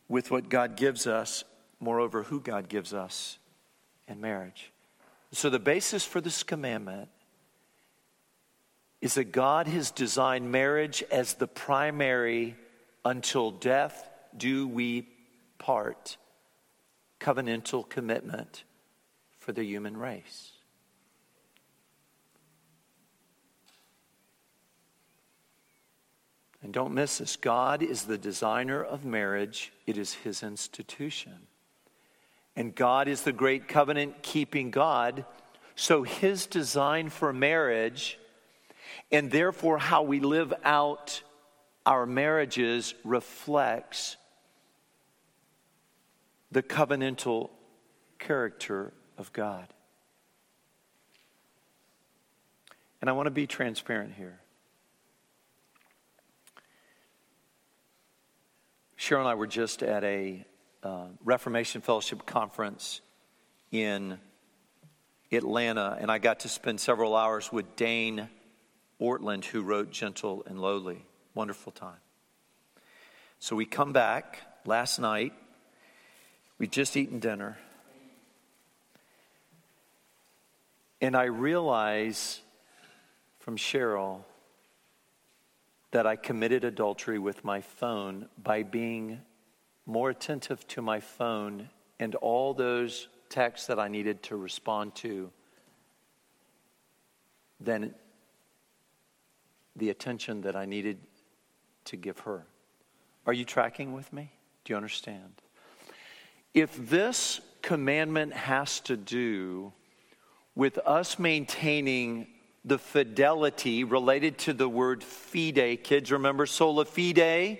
with 0.08 0.30
what 0.30 0.48
God 0.48 0.74
gives 0.74 1.06
us, 1.06 1.44
moreover, 1.80 2.22
who 2.22 2.40
God 2.40 2.70
gives 2.70 2.94
us 2.94 3.38
in 4.08 4.18
marriage. 4.18 4.72
So, 5.32 5.50
the 5.50 5.58
basis 5.58 6.06
for 6.06 6.22
this 6.22 6.42
commandment 6.42 7.10
is 9.02 9.12
that 9.14 9.30
God 9.30 9.66
has 9.66 9.90
designed 9.90 10.50
marriage 10.50 11.04
as 11.10 11.34
the 11.34 11.46
primary 11.46 12.56
until 13.08 13.50
death 13.50 14.10
do 14.36 14.68
we 14.68 15.08
part 15.56 16.18
covenantal 17.18 17.88
commitment 17.88 18.64
for 19.38 19.52
the 19.52 19.64
human 19.64 19.96
race. 19.96 20.52
And 26.62 26.70
don't 26.74 26.92
miss 26.92 27.16
this 27.16 27.36
God 27.36 27.82
is 27.82 28.02
the 28.02 28.18
designer 28.18 28.84
of 28.84 29.06
marriage, 29.06 29.72
it 29.86 29.96
is 29.96 30.12
his 30.12 30.42
institution. 30.42 31.46
And 32.56 32.74
God 32.74 33.08
is 33.08 33.22
the 33.22 33.32
great 33.32 33.68
covenant 33.68 34.22
keeping 34.22 34.70
God. 34.70 35.24
So 35.76 36.02
his 36.02 36.44
design 36.44 37.08
for 37.08 37.32
marriage 37.32 38.18
and 39.10 39.30
therefore 39.30 39.78
how 39.78 40.02
we 40.02 40.20
live 40.20 40.52
out 40.62 41.22
our 41.88 42.04
marriages 42.04 42.94
reflects 43.02 44.18
the 46.52 46.62
covenantal 46.62 47.48
character 48.18 48.92
of 49.16 49.32
God. 49.32 49.66
And 53.00 53.08
I 53.08 53.14
want 53.14 53.24
to 53.24 53.30
be 53.30 53.46
transparent 53.46 54.12
here. 54.12 54.38
Cheryl 58.98 59.20
and 59.20 59.28
I 59.28 59.34
were 59.34 59.46
just 59.46 59.82
at 59.82 60.04
a 60.04 60.44
uh, 60.82 61.06
Reformation 61.24 61.80
Fellowship 61.80 62.26
conference 62.26 63.00
in 63.72 64.18
Atlanta, 65.32 65.96
and 65.98 66.10
I 66.10 66.18
got 66.18 66.40
to 66.40 66.50
spend 66.50 66.80
several 66.80 67.16
hours 67.16 67.50
with 67.50 67.76
Dane 67.76 68.28
Ortlund, 69.00 69.46
who 69.46 69.62
wrote 69.62 69.90
Gentle 69.90 70.42
and 70.46 70.60
Lowly. 70.60 71.07
Wonderful 71.38 71.70
time. 71.70 72.00
So 73.38 73.54
we 73.54 73.64
come 73.64 73.92
back 73.92 74.42
last 74.66 74.98
night. 74.98 75.32
We'd 76.58 76.72
just 76.72 76.96
eaten 76.96 77.20
dinner. 77.20 77.56
And 81.00 81.16
I 81.16 81.26
realize 81.26 82.40
from 83.38 83.56
Cheryl 83.56 84.22
that 85.92 86.08
I 86.08 86.16
committed 86.16 86.64
adultery 86.64 87.20
with 87.20 87.44
my 87.44 87.60
phone 87.60 88.28
by 88.42 88.64
being 88.64 89.20
more 89.86 90.10
attentive 90.10 90.66
to 90.66 90.82
my 90.82 90.98
phone 90.98 91.68
and 92.00 92.16
all 92.16 92.52
those 92.52 93.06
texts 93.28 93.68
that 93.68 93.78
I 93.78 93.86
needed 93.86 94.24
to 94.24 94.36
respond 94.36 94.96
to 94.96 95.30
than 97.60 97.94
the 99.76 99.90
attention 99.90 100.40
that 100.40 100.56
I 100.56 100.64
needed 100.64 100.98
to 101.88 101.96
give 101.96 102.20
her. 102.20 102.46
Are 103.26 103.32
you 103.32 103.44
tracking 103.44 103.92
with 103.92 104.12
me? 104.12 104.30
Do 104.64 104.72
you 104.72 104.76
understand? 104.76 105.42
If 106.54 106.88
this 106.88 107.40
commandment 107.62 108.32
has 108.32 108.80
to 108.80 108.96
do 108.96 109.72
with 110.54 110.78
us 110.78 111.18
maintaining 111.18 112.26
the 112.64 112.78
fidelity 112.78 113.84
related 113.84 114.38
to 114.38 114.52
the 114.52 114.68
word 114.68 115.02
fide. 115.02 115.82
Kids, 115.84 116.12
remember 116.12 116.46
sola 116.46 116.84
fide? 116.84 117.58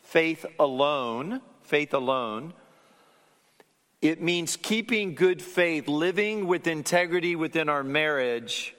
Faith 0.00 0.46
alone. 0.58 1.40
Faith 1.62 1.94
alone. 1.94 2.52
It 4.02 4.22
means 4.22 4.56
keeping 4.56 5.14
good 5.14 5.42
faith, 5.42 5.88
living 5.88 6.46
with 6.46 6.66
integrity 6.66 7.34
within 7.34 7.68
our 7.68 7.82
marriage. 7.82 8.74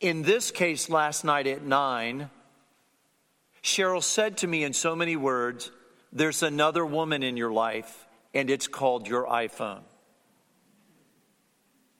In 0.00 0.22
this 0.22 0.50
case, 0.50 0.88
last 0.88 1.24
night 1.24 1.46
at 1.46 1.62
nine, 1.62 2.30
Cheryl 3.68 4.02
said 4.02 4.38
to 4.38 4.46
me 4.46 4.64
in 4.64 4.72
so 4.72 4.96
many 4.96 5.14
words, 5.14 5.70
There's 6.12 6.42
another 6.42 6.84
woman 6.86 7.22
in 7.22 7.36
your 7.36 7.52
life, 7.52 8.06
and 8.32 8.48
it's 8.48 8.66
called 8.66 9.06
your 9.06 9.26
iPhone. 9.26 9.82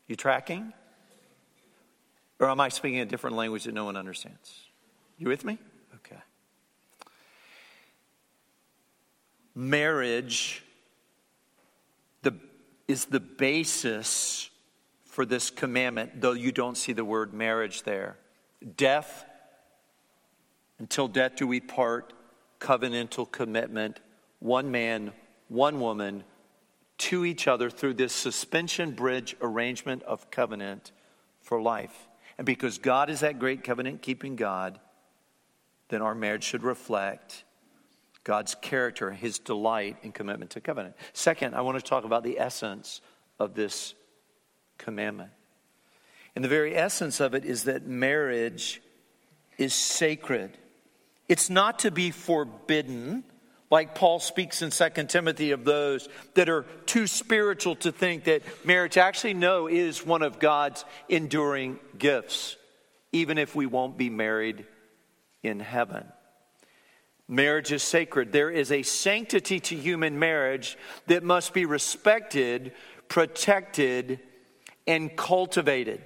You 0.07 0.17
tracking? 0.17 0.73
Or 2.41 2.49
am 2.49 2.61
I 2.61 2.71
speaking 2.71 3.01
a 3.01 3.05
different 3.05 3.37
language 3.37 3.65
that 3.65 3.75
no 3.75 3.85
one 3.85 3.97
understands? 3.97 4.65
You 5.19 5.29
with 5.29 5.45
me? 5.45 5.59
Okay. 5.97 6.21
Marriage 9.55 10.65
the, 12.23 12.35
is 12.87 13.07
the 13.07 13.21
basis 13.21 14.49
for 15.05 15.27
this 15.27 15.51
commandment, 15.51 16.21
though 16.21 16.33
you 16.33 16.53
don't 16.53 16.79
see 16.79 16.93
the 16.93 17.05
word 17.05 17.35
marriage 17.35 17.83
there. 17.83 18.17
Death, 18.77 19.27
until 20.79 21.09
death 21.09 21.37
do 21.37 21.47
we 21.47 21.61
part, 21.61 22.13
covenantal 22.61 23.31
commitment, 23.31 24.01
one 24.39 24.71
man, 24.71 25.13
one 25.49 25.81
woman, 25.81 26.25
to 26.99 27.25
each 27.25 27.47
other 27.47 27.71
through 27.71 27.95
this 27.95 28.13
suspension 28.13 28.93
bridge 28.93 29.37
arrangement 29.41 30.03
of 30.03 30.31
covenant 30.31 30.93
for 31.41 31.61
life. 31.61 32.09
And 32.37 32.47
because 32.47 32.79
God 32.79 33.11
is 33.11 33.21
that 33.21 33.39
great 33.39 33.65
covenant 33.65 34.03
keeping 34.03 34.37
God, 34.37 34.79
then 35.89 36.03
our 36.03 36.15
marriage 36.15 36.45
should 36.45 36.63
reflect 36.63 37.45
God's 38.25 38.55
character, 38.55 39.11
his 39.11 39.39
delight 39.39 39.97
and 40.03 40.13
commitment 40.13 40.51
to 40.53 40.61
covenant. 40.61 40.97
Second, 41.13 41.55
I 41.55 41.63
want 41.63 41.79
to 41.79 41.85
talk 41.85 42.05
about 42.05 42.25
the 42.25 42.39
essence 42.39 43.01
of 43.39 43.55
this 43.55 43.95
commandment. 44.77 45.31
And 46.37 46.45
the 46.45 46.49
very 46.49 46.77
essence 46.77 47.21
of 47.21 47.35
it 47.35 47.45
is 47.45 47.65
that 47.65 47.87
marriage 47.87 48.83
is 49.57 49.75
sacred. 49.75 50.57
It's 51.29 51.51
not 51.51 51.81
to 51.81 51.91
be 51.91 52.11
forbidden, 52.11 53.25
like 53.71 53.95
Paul 53.95 54.19
speaks 54.19 54.63
in 54.63 54.71
2 54.71 55.05
Timothy 55.05 55.51
of 55.51 55.65
those 55.65 56.09
that 56.35 56.49
are 56.49 56.65
too 56.87 57.07
spiritual 57.07 57.77
to 57.77 57.93
think 57.93 58.25
that 58.25 58.43
marriage 58.65 58.97
actually, 58.97 59.35
no, 59.35 59.67
is 59.67 60.07
one 60.07 60.23
of 60.23 60.39
God's 60.39 60.85
enduring 61.09 61.79
gifts, 61.99 62.57
even 63.13 63.37
if 63.37 63.55
we 63.55 63.67
won't 63.67 63.99
be 63.99 64.09
married 64.09 64.65
in 65.43 65.61
heaven. 65.61 66.05
Marriage 67.29 67.73
is 67.73 67.83
sacred. 67.83 68.33
There 68.33 68.51
is 68.51 68.73
a 68.73 68.83
sanctity 68.83 69.61
to 69.61 69.77
human 69.77 70.19
marriage 70.19 70.79
that 71.09 71.23
must 71.23 71.53
be 71.53 71.67
respected, 71.67 72.73
protected, 73.09 74.21
and 74.87 75.15
cultivated. 75.15 76.01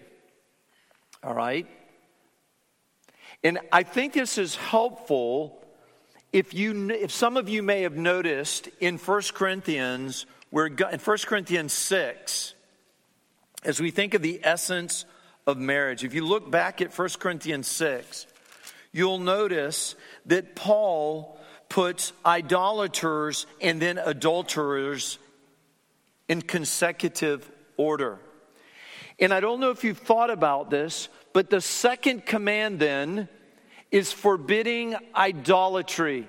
All 1.22 1.34
right? 1.34 1.68
And 3.44 3.58
I 3.72 3.82
think 3.82 4.12
this 4.12 4.38
is 4.38 4.54
helpful 4.54 5.62
if 6.32 6.54
you 6.54 6.90
if 6.90 7.10
some 7.10 7.36
of 7.36 7.48
you 7.48 7.62
may 7.62 7.82
have 7.82 7.96
noticed 7.96 8.68
in 8.80 8.98
1 8.98 9.22
Corinthians 9.34 10.26
where 10.50 10.66
in 10.66 10.76
1 10.76 11.18
Corinthians 11.26 11.72
6 11.72 12.54
as 13.64 13.80
we 13.80 13.90
think 13.90 14.14
of 14.14 14.22
the 14.22 14.40
essence 14.42 15.04
of 15.46 15.58
marriage 15.58 16.04
if 16.04 16.14
you 16.14 16.24
look 16.24 16.50
back 16.50 16.80
at 16.80 16.96
1 16.96 17.08
Corinthians 17.18 17.66
6 17.68 18.26
you'll 18.92 19.18
notice 19.18 19.94
that 20.26 20.54
Paul 20.54 21.38
puts 21.68 22.12
idolaters 22.24 23.46
and 23.60 23.80
then 23.80 23.98
adulterers 23.98 25.18
in 26.28 26.42
consecutive 26.42 27.50
order. 27.76 28.18
And 29.18 29.32
I 29.32 29.40
don't 29.40 29.60
know 29.60 29.70
if 29.70 29.84
you've 29.84 29.98
thought 29.98 30.30
about 30.30 30.70
this, 30.70 31.08
but 31.32 31.50
the 31.50 31.60
second 31.60 32.26
command 32.26 32.78
then 32.78 33.28
is 33.90 34.12
forbidding 34.12 34.96
idolatry, 35.14 36.26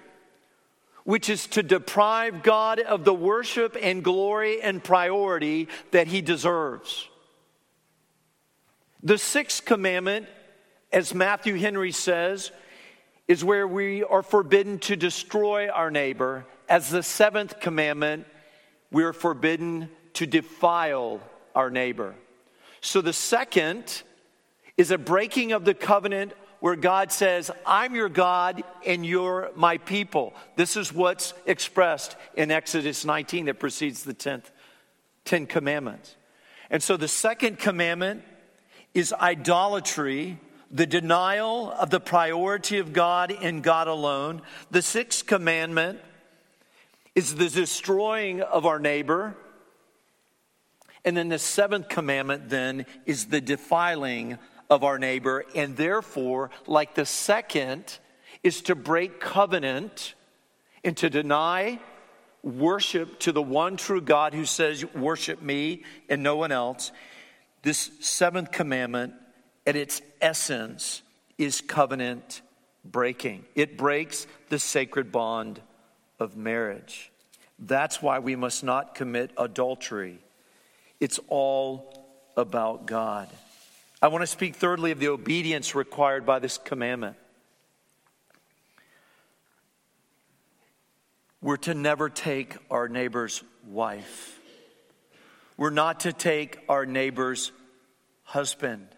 which 1.04 1.30
is 1.30 1.48
to 1.48 1.64
deprive 1.64 2.44
God 2.44 2.80
of 2.80 3.06
the 3.06 3.14
worship 3.14 3.78
and 3.82 4.04
glory 4.04 4.62
and 4.62 4.84
priority 4.84 5.68
that 5.92 6.08
he 6.08 6.22
deserves. 6.22 7.08
The 9.02 9.18
sixth 9.18 9.66
commandment, 9.66 10.28
as 10.92 11.14
Matthew 11.14 11.56
Henry 11.56 11.92
says, 11.92 12.52
is 13.28 13.44
where 13.44 13.68
we 13.68 14.04
are 14.04 14.24
forbidden 14.24 14.80
to 14.80 14.96
destroy 14.96 15.70
our 15.70 15.92
neighbor. 15.92 16.46
As 16.70 16.90
the 16.90 17.04
seventh 17.04 17.60
commandment, 17.60 18.26
we 18.92 19.04
are 19.04 19.14
forbidden 19.14 19.90
to 20.14 20.26
defile 20.26 21.20
our 21.56 21.70
neighbor. 21.70 22.16
So 22.82 23.02
the 23.02 23.14
second 23.14 24.04
is 24.78 24.92
a 24.92 24.98
breaking 24.98 25.52
of 25.52 25.66
the 25.66 25.74
covenant 25.74 26.34
where 26.60 26.76
God 26.76 27.12
says, 27.12 27.52
I'm 27.66 27.94
your 27.94 28.08
God 28.08 28.64
and 28.86 29.06
you're 29.06 29.52
my 29.56 29.78
people. 29.78 30.34
This 30.56 30.78
is 30.78 30.94
what's 30.94 31.34
expressed 31.46 32.16
in 32.36 32.52
Exodus 32.52 33.04
19 33.04 33.46
that 33.46 33.60
precedes 33.60 34.04
the 34.04 34.14
10th, 34.14 34.46
10 35.26 35.46
commandments. 35.46 36.16
And 36.70 36.82
so 36.82 36.96
the 36.96 37.10
second 37.10 37.60
commandment 37.60 38.24
is 38.94 39.12
idolatry, 39.12 40.40
the 40.72 40.86
denial 40.86 41.72
of 41.72 41.90
the 41.90 42.00
priority 42.00 42.78
of 42.80 42.94
God 42.94 43.32
and 43.32 43.62
God 43.62 43.88
alone. 43.88 44.42
The 44.72 44.82
sixth 44.82 45.26
commandment 45.26 46.00
is 47.14 47.36
the 47.36 47.50
destroying 47.50 48.42
of 48.42 48.66
our 48.66 48.80
neighbor. 48.80 49.36
And 51.06 51.18
then 51.18 51.30
the 51.30 51.40
seventh 51.40 51.90
commandment 51.90 52.50
then 52.50 52.86
is 53.06 53.26
the 53.26 53.42
defiling 53.42 54.38
of 54.74 54.84
our 54.84 54.98
neighbor. 54.98 55.46
And 55.56 55.78
therefore, 55.78 56.50
like 56.66 56.96
the 56.96 57.06
second, 57.06 58.00
is 58.42 58.64
to 58.64 58.76
break 58.76 59.20
covenant 59.20 60.16
and 60.84 60.98
to 60.98 61.10
deny 61.10 61.80
worship 62.42 63.20
to 63.20 63.32
the 63.32 63.42
one 63.42 63.78
true 63.78 64.02
God 64.02 64.34
who 64.34 64.46
says, 64.46 64.84
Worship 64.94 65.42
me 65.42 65.84
and 66.10 66.24
no 66.24 66.36
one 66.36 66.52
else. 66.52 66.92
This 67.62 67.92
seventh 68.02 68.52
commandment, 68.52 69.14
at 69.66 69.76
its 69.76 70.02
essence, 70.20 71.04
is 71.38 71.62
covenant 71.62 72.42
breaking. 72.84 73.46
It 73.56 73.78
breaks 73.78 74.28
the 74.50 74.60
sacred 74.60 75.12
bond 75.12 75.62
of 76.20 76.36
marriage. 76.36 77.12
That's 77.60 78.02
why 78.02 78.20
we 78.20 78.36
must 78.36 78.64
not 78.64 78.96
commit 78.96 79.32
adultery. 79.38 80.18
It's 81.00 81.20
all 81.30 82.34
about 82.36 82.88
God. 82.88 83.30
I 84.04 84.08
want 84.08 84.22
to 84.22 84.28
speak 84.28 84.58
thirdly 84.58 84.92
of 84.92 85.00
the 85.00 85.08
obedience 85.08 85.76
required 85.76 86.26
by 86.26 86.40
this 86.40 86.58
commandment. 86.58 87.16
We're 91.42 91.56
to 91.56 91.74
never 91.74 92.10
take 92.10 92.58
our 92.70 92.90
neighbor's 92.90 93.46
wife. 93.66 94.42
We're 95.56 95.70
not 95.70 96.02
to 96.02 96.12
take 96.12 96.60
our 96.68 96.86
neighbor's 96.86 97.54
husband. 98.24 98.90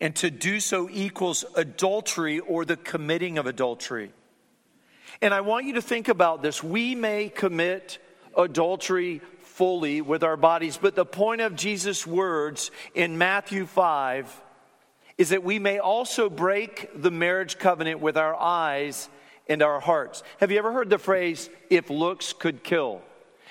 And 0.00 0.14
to 0.16 0.30
do 0.30 0.60
so 0.60 0.88
equals 0.88 1.44
adultery 1.56 2.38
or 2.38 2.64
the 2.64 2.76
committing 2.76 3.38
of 3.38 3.46
adultery. 3.46 4.12
And 5.20 5.34
I 5.34 5.40
want 5.40 5.66
you 5.66 5.72
to 5.74 5.82
think 5.82 6.06
about 6.06 6.42
this. 6.42 6.62
We 6.62 6.94
may 6.94 7.28
commit 7.28 7.98
adultery 8.36 9.20
fully 9.40 10.00
with 10.00 10.22
our 10.22 10.36
bodies, 10.36 10.78
but 10.80 10.94
the 10.94 11.04
point 11.04 11.40
of 11.40 11.56
Jesus' 11.56 12.06
words 12.06 12.70
in 12.94 13.18
Matthew 13.18 13.66
5 13.66 14.42
is 15.16 15.30
that 15.30 15.44
we 15.44 15.58
may 15.58 15.78
also 15.78 16.28
break 16.28 16.90
the 16.94 17.10
marriage 17.10 17.58
covenant 17.58 18.00
with 18.00 18.16
our 18.16 18.34
eyes 18.34 19.08
and 19.48 19.62
our 19.62 19.80
hearts. 19.80 20.22
Have 20.40 20.50
you 20.50 20.58
ever 20.58 20.72
heard 20.72 20.90
the 20.90 20.98
phrase, 20.98 21.48
if 21.70 21.90
looks 21.90 22.32
could 22.32 22.64
kill? 22.64 23.02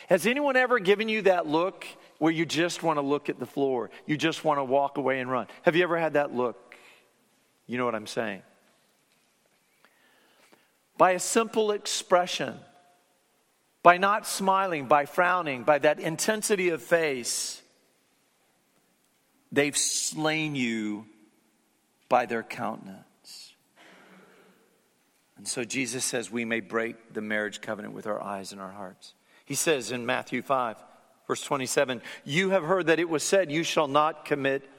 Has 0.08 0.26
anyone 0.26 0.56
ever 0.56 0.80
given 0.80 1.08
you 1.08 1.22
that 1.24 1.48
look 1.48 1.86
where 2.18 2.32
you 2.32 2.46
just 2.46 2.84
want 2.84 2.98
to 2.98 3.02
look 3.02 3.30
at 3.30 3.40
the 3.40 3.46
floor? 3.46 3.90
You 4.06 4.18
just 4.18 4.44
want 4.44 4.60
to 4.60 4.64
walk 4.64 4.98
away 4.98 5.20
and 5.20 5.32
run? 5.32 5.48
Have 5.62 5.76
you 5.76 5.84
ever 5.84 5.98
had 5.98 6.14
that 6.14 6.36
look? 6.36 6.76
You 7.68 7.78
know 7.78 7.86
what 7.86 7.96
I'm 7.96 8.08
saying? 8.08 8.42
by 10.98 11.12
a 11.12 11.20
simple 11.20 11.72
expression, 11.72 12.58
by 13.82 13.98
not 13.98 14.28
smiling, 14.28 14.88
by 14.88 15.06
frowning, 15.06 15.64
by 15.64 15.80
that 15.80 16.00
intensity 16.00 16.70
of 16.70 16.82
face, 16.82 17.62
they've 19.52 19.78
slain 19.78 20.56
you 20.56 21.06
by 22.14 22.28
their 22.28 22.44
countenance. 22.44 23.56
And 25.36 25.48
so 25.48 25.64
Jesus 25.64 26.06
says 26.06 26.30
we 26.30 26.46
may 26.46 26.60
break 26.60 27.12
the 27.12 27.22
marriage 27.22 27.60
covenant 27.60 27.96
with 27.96 28.06
our 28.06 28.22
eyes 28.22 28.52
and 28.52 28.62
our 28.62 28.70
hearts. 28.70 29.16
He 29.46 29.56
says 29.56 29.92
in 29.92 30.06
Matthew 30.06 30.44
5, 30.44 30.78
verse 31.28 31.42
27, 31.42 32.04
You 32.24 32.52
have 32.52 32.62
heard 32.62 32.86
that 32.86 33.00
it 33.00 33.10
was 33.10 33.24
said, 33.24 33.52
You 33.52 33.64
shall 33.64 33.88
not 33.88 34.26
commit 34.26 34.70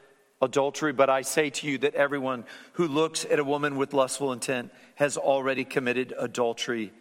adultery, 0.40 0.92
but 0.92 1.10
I 1.10 1.22
say 1.22 1.50
to 1.50 1.66
you 1.66 1.76
that 1.78 1.96
everyone 1.96 2.44
who 2.74 2.86
looks 2.86 3.24
at 3.24 3.40
a 3.40 3.44
woman 3.44 3.74
with 3.74 3.94
lustful 3.94 4.32
intent 4.32 4.70
has 4.94 5.16
already 5.16 5.64
committed 5.64 6.14
adultery 6.16 6.92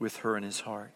with 0.00 0.16
her 0.16 0.36
in 0.36 0.42
his 0.42 0.58
heart. 0.58 0.90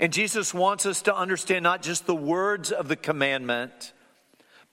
And 0.00 0.12
Jesus 0.12 0.52
wants 0.52 0.84
us 0.84 1.00
to 1.02 1.14
understand 1.14 1.62
not 1.62 1.80
just 1.80 2.06
the 2.06 2.16
words 2.16 2.72
of 2.72 2.88
the 2.88 2.96
commandment, 2.96 3.92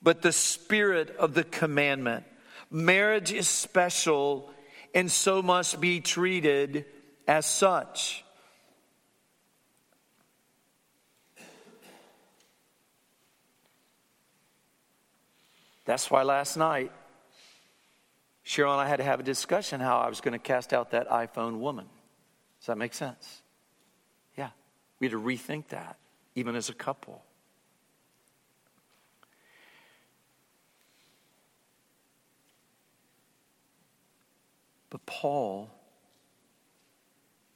but 0.04 0.20
the 0.20 0.32
spirit 0.32 1.16
of 1.16 1.34
the 1.34 1.42
commandment. 1.42 2.24
Marriage 2.70 3.32
is 3.32 3.48
special 3.48 4.50
and 4.94 5.10
so 5.10 5.42
must 5.42 5.80
be 5.80 6.00
treated 6.00 6.84
as 7.26 7.46
such. 7.46 8.22
That's 15.86 16.10
why 16.10 16.22
last 16.22 16.56
night, 16.56 16.92
Cheryl 18.44 18.72
and 18.72 18.80
I 18.80 18.86
had 18.86 18.96
to 18.96 19.04
have 19.04 19.20
a 19.20 19.22
discussion 19.22 19.80
how 19.80 19.98
I 19.98 20.08
was 20.08 20.20
going 20.20 20.32
to 20.32 20.38
cast 20.38 20.72
out 20.72 20.90
that 20.90 21.08
iPhone 21.08 21.58
woman. 21.58 21.86
Does 22.60 22.66
that 22.66 22.78
make 22.78 22.94
sense? 22.94 23.42
Yeah. 24.36 24.50
We 25.00 25.06
had 25.06 25.12
to 25.12 25.20
rethink 25.20 25.68
that, 25.68 25.98
even 26.34 26.56
as 26.56 26.68
a 26.68 26.74
couple. 26.74 27.23
But 34.94 35.06
Paul, 35.06 35.72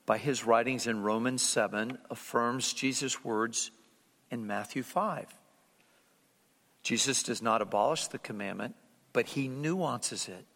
by 0.07 0.19
his 0.19 0.45
writings 0.45 0.89
in 0.89 1.05
Romans 1.05 1.41
7, 1.41 1.97
affirms 2.11 2.73
Jesus' 2.73 3.25
words 3.25 3.71
in 4.29 4.49
Matthew 4.49 4.83
5. 4.83 5.33
Jesus 6.83 7.23
does 7.23 7.41
not 7.41 7.63
abolish 7.63 8.09
the 8.09 8.19
commandment, 8.19 8.75
but 9.13 9.27
he 9.27 9.47
nuances 9.47 10.27
it. 10.27 10.47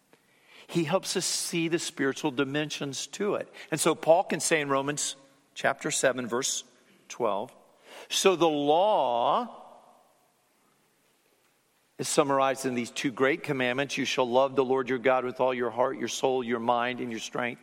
He 0.67 0.83
helps 0.83 1.15
us 1.15 1.25
see 1.25 1.69
the 1.69 1.79
spiritual 1.79 2.31
dimensions 2.31 3.07
to 3.07 3.35
it. 3.35 3.47
And 3.71 3.79
so 3.79 3.95
Paul 3.95 4.25
can 4.25 4.41
say 4.41 4.59
in 4.59 4.67
Romans 4.67 5.15
chapter 5.55 5.89
7, 5.89 6.27
verse 6.27 6.65
12 7.07 7.49
so 8.09 8.35
the 8.35 8.49
law 8.49 9.62
is 11.99 12.07
summarized 12.07 12.65
in 12.65 12.75
these 12.75 12.91
two 12.91 13.11
great 13.11 13.43
commandments 13.43 13.97
you 13.97 14.05
shall 14.05 14.29
love 14.29 14.55
the 14.55 14.65
Lord 14.65 14.89
your 14.89 14.97
God 14.97 15.25
with 15.25 15.39
all 15.39 15.53
your 15.53 15.69
heart, 15.69 15.97
your 15.97 16.07
soul, 16.07 16.43
your 16.43 16.59
mind, 16.59 16.99
and 16.99 17.11
your 17.11 17.19
strength. 17.19 17.61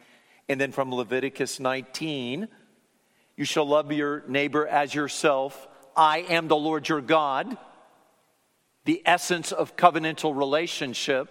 And 0.48 0.60
then 0.60 0.72
from 0.72 0.92
Leviticus 0.92 1.60
19, 1.60 2.48
you 3.36 3.44
shall 3.44 3.66
love 3.66 3.90
your 3.92 4.24
neighbor 4.28 4.66
as 4.66 4.94
yourself. 4.94 5.68
I 5.96 6.18
am 6.18 6.48
the 6.48 6.56
Lord 6.56 6.88
your 6.88 7.00
God 7.00 7.56
the 8.84 9.02
essence 9.04 9.52
of 9.52 9.76
covenantal 9.76 10.36
relationship. 10.36 11.28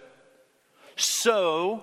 So, 0.96 1.82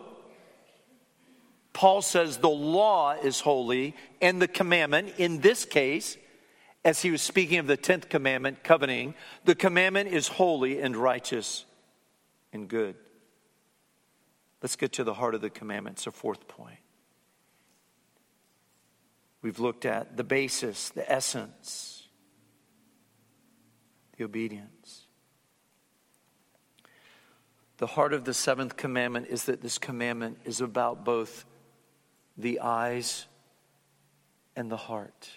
Paul 1.73 2.01
says 2.01 2.38
the 2.38 2.49
law 2.49 3.13
is 3.13 3.39
holy 3.39 3.95
and 4.21 4.41
the 4.41 4.47
commandment, 4.47 5.13
in 5.17 5.41
this 5.41 5.65
case, 5.65 6.17
as 6.83 7.01
he 7.01 7.11
was 7.11 7.21
speaking 7.21 7.57
of 7.57 7.67
the 7.67 7.77
10th 7.77 8.09
commandment, 8.09 8.63
covenanting, 8.63 9.15
the 9.45 9.55
commandment 9.55 10.09
is 10.09 10.27
holy 10.27 10.79
and 10.81 10.95
righteous 10.95 11.65
and 12.53 12.67
good. 12.67 12.95
Let's 14.61 14.75
get 14.75 14.93
to 14.93 15.03
the 15.03 15.13
heart 15.13 15.35
of 15.35 15.41
the 15.41 15.49
commandments, 15.49 16.07
a 16.07 16.11
fourth 16.11 16.47
point. 16.47 16.79
We've 19.41 19.59
looked 19.59 19.85
at 19.85 20.17
the 20.17 20.23
basis, 20.23 20.89
the 20.89 21.09
essence, 21.09 22.07
the 24.17 24.23
obedience. 24.23 25.03
The 27.77 27.87
heart 27.87 28.13
of 28.13 28.25
the 28.25 28.33
seventh 28.33 28.75
commandment 28.75 29.27
is 29.27 29.43
that 29.45 29.61
this 29.61 29.77
commandment 29.77 30.39
is 30.45 30.61
about 30.61 31.05
both 31.05 31.45
the 32.35 32.59
eyes 32.61 33.27
and 34.55 34.71
the 34.71 34.77
heart. 34.77 35.29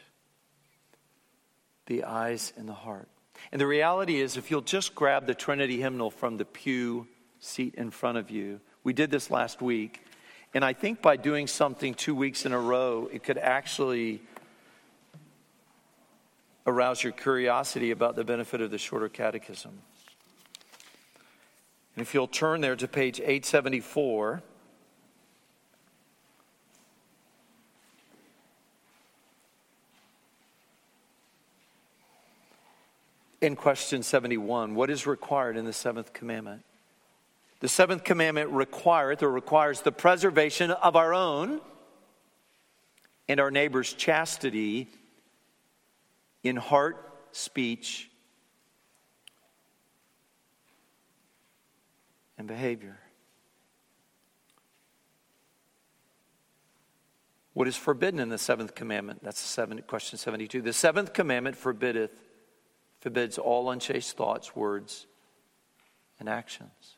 The 1.90 2.04
eyes 2.04 2.52
and 2.56 2.68
the 2.68 2.72
heart. 2.72 3.08
And 3.50 3.60
the 3.60 3.66
reality 3.66 4.20
is, 4.20 4.36
if 4.36 4.48
you'll 4.48 4.60
just 4.60 4.94
grab 4.94 5.26
the 5.26 5.34
Trinity 5.34 5.80
hymnal 5.80 6.12
from 6.12 6.36
the 6.36 6.44
pew 6.44 7.08
seat 7.40 7.74
in 7.74 7.90
front 7.90 8.16
of 8.16 8.30
you, 8.30 8.60
we 8.84 8.92
did 8.92 9.10
this 9.10 9.28
last 9.28 9.60
week. 9.60 10.00
And 10.54 10.64
I 10.64 10.72
think 10.72 11.02
by 11.02 11.16
doing 11.16 11.48
something 11.48 11.94
two 11.94 12.14
weeks 12.14 12.46
in 12.46 12.52
a 12.52 12.60
row, 12.60 13.10
it 13.12 13.24
could 13.24 13.38
actually 13.38 14.22
arouse 16.64 17.02
your 17.02 17.12
curiosity 17.12 17.90
about 17.90 18.14
the 18.14 18.22
benefit 18.22 18.60
of 18.60 18.70
the 18.70 18.78
shorter 18.78 19.08
catechism. 19.08 19.72
And 21.96 22.02
if 22.02 22.14
you'll 22.14 22.28
turn 22.28 22.60
there 22.60 22.76
to 22.76 22.86
page 22.86 23.18
874, 23.18 24.44
in 33.40 33.56
question 33.56 34.02
71, 34.02 34.74
what 34.74 34.90
is 34.90 35.06
required 35.06 35.56
in 35.56 35.64
the 35.64 35.72
seventh 35.72 36.12
commandment? 36.12 36.62
The 37.60 37.68
seventh 37.68 38.04
commandment 38.04 38.50
requireth 38.50 39.22
or 39.22 39.30
requires 39.30 39.80
the 39.82 39.92
preservation 39.92 40.70
of 40.70 40.96
our 40.96 41.14
own 41.14 41.60
and 43.28 43.38
our 43.38 43.50
neighbor's 43.50 43.92
chastity 43.92 44.88
in 46.42 46.56
heart, 46.56 46.96
speech, 47.32 48.10
and 52.38 52.48
behavior. 52.48 52.98
What 57.52 57.68
is 57.68 57.76
forbidden 57.76 58.20
in 58.20 58.30
the 58.30 58.38
seventh 58.38 58.74
commandment? 58.74 59.22
That's 59.22 59.54
the 59.54 59.82
question 59.86 60.18
72. 60.18 60.62
The 60.62 60.72
seventh 60.72 61.12
commandment 61.12 61.56
forbiddeth, 61.56 62.10
forbids 63.00 63.38
all 63.38 63.70
unchaste 63.70 64.16
thoughts, 64.16 64.54
words, 64.54 65.06
and 66.18 66.28
actions. 66.28 66.96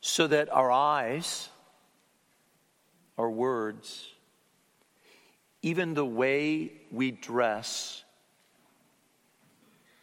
So 0.00 0.26
that 0.26 0.50
our 0.50 0.70
eyes, 0.70 1.48
our 3.16 3.30
words, 3.30 4.08
even 5.62 5.94
the 5.94 6.06
way 6.06 6.72
we 6.90 7.10
dress 7.10 8.02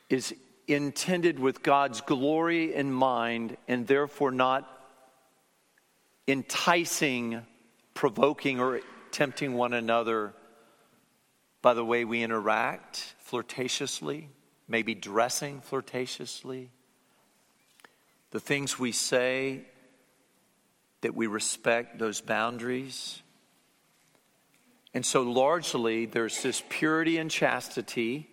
is 0.10 0.34
intended 0.68 1.40
with 1.40 1.64
God's 1.64 2.02
glory 2.02 2.74
in 2.74 2.92
mind 2.92 3.58
and 3.68 3.88
therefore 3.88 4.32
not 4.32 4.70
enticing 6.28 7.42
provoking 7.94 8.60
or 8.60 8.82
tempting 9.12 9.54
one 9.54 9.74
another 9.74 10.34
by 11.62 11.74
the 11.74 11.84
way 11.84 12.06
we 12.06 12.22
interact 12.22 13.16
flirtatiously, 13.30 14.28
maybe 14.68 14.96
dressing 14.96 15.62
flirtatiously, 15.62 16.70
the 18.32 18.40
things 18.40 18.80
we 18.80 18.92
say 18.92 19.62
that 21.02 21.16
we 21.16 21.28
respect 21.28 22.00
those 22.00 22.22
boundaries. 22.22 23.22
And 24.94 25.06
so, 25.06 25.22
largely, 25.22 26.06
there's 26.06 26.42
this 26.42 26.64
purity 26.70 27.18
and 27.18 27.30
chastity 27.30 28.30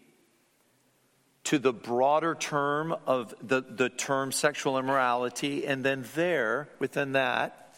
to 1.44 1.58
the 1.58 1.72
broader 1.72 2.34
term 2.34 2.96
of 3.06 3.34
the, 3.42 3.60
the 3.60 3.90
term 3.90 4.32
sexual 4.32 4.78
immorality, 4.78 5.66
and 5.66 5.84
then 5.84 6.04
there, 6.14 6.68
within 6.78 7.12
that, 7.12 7.76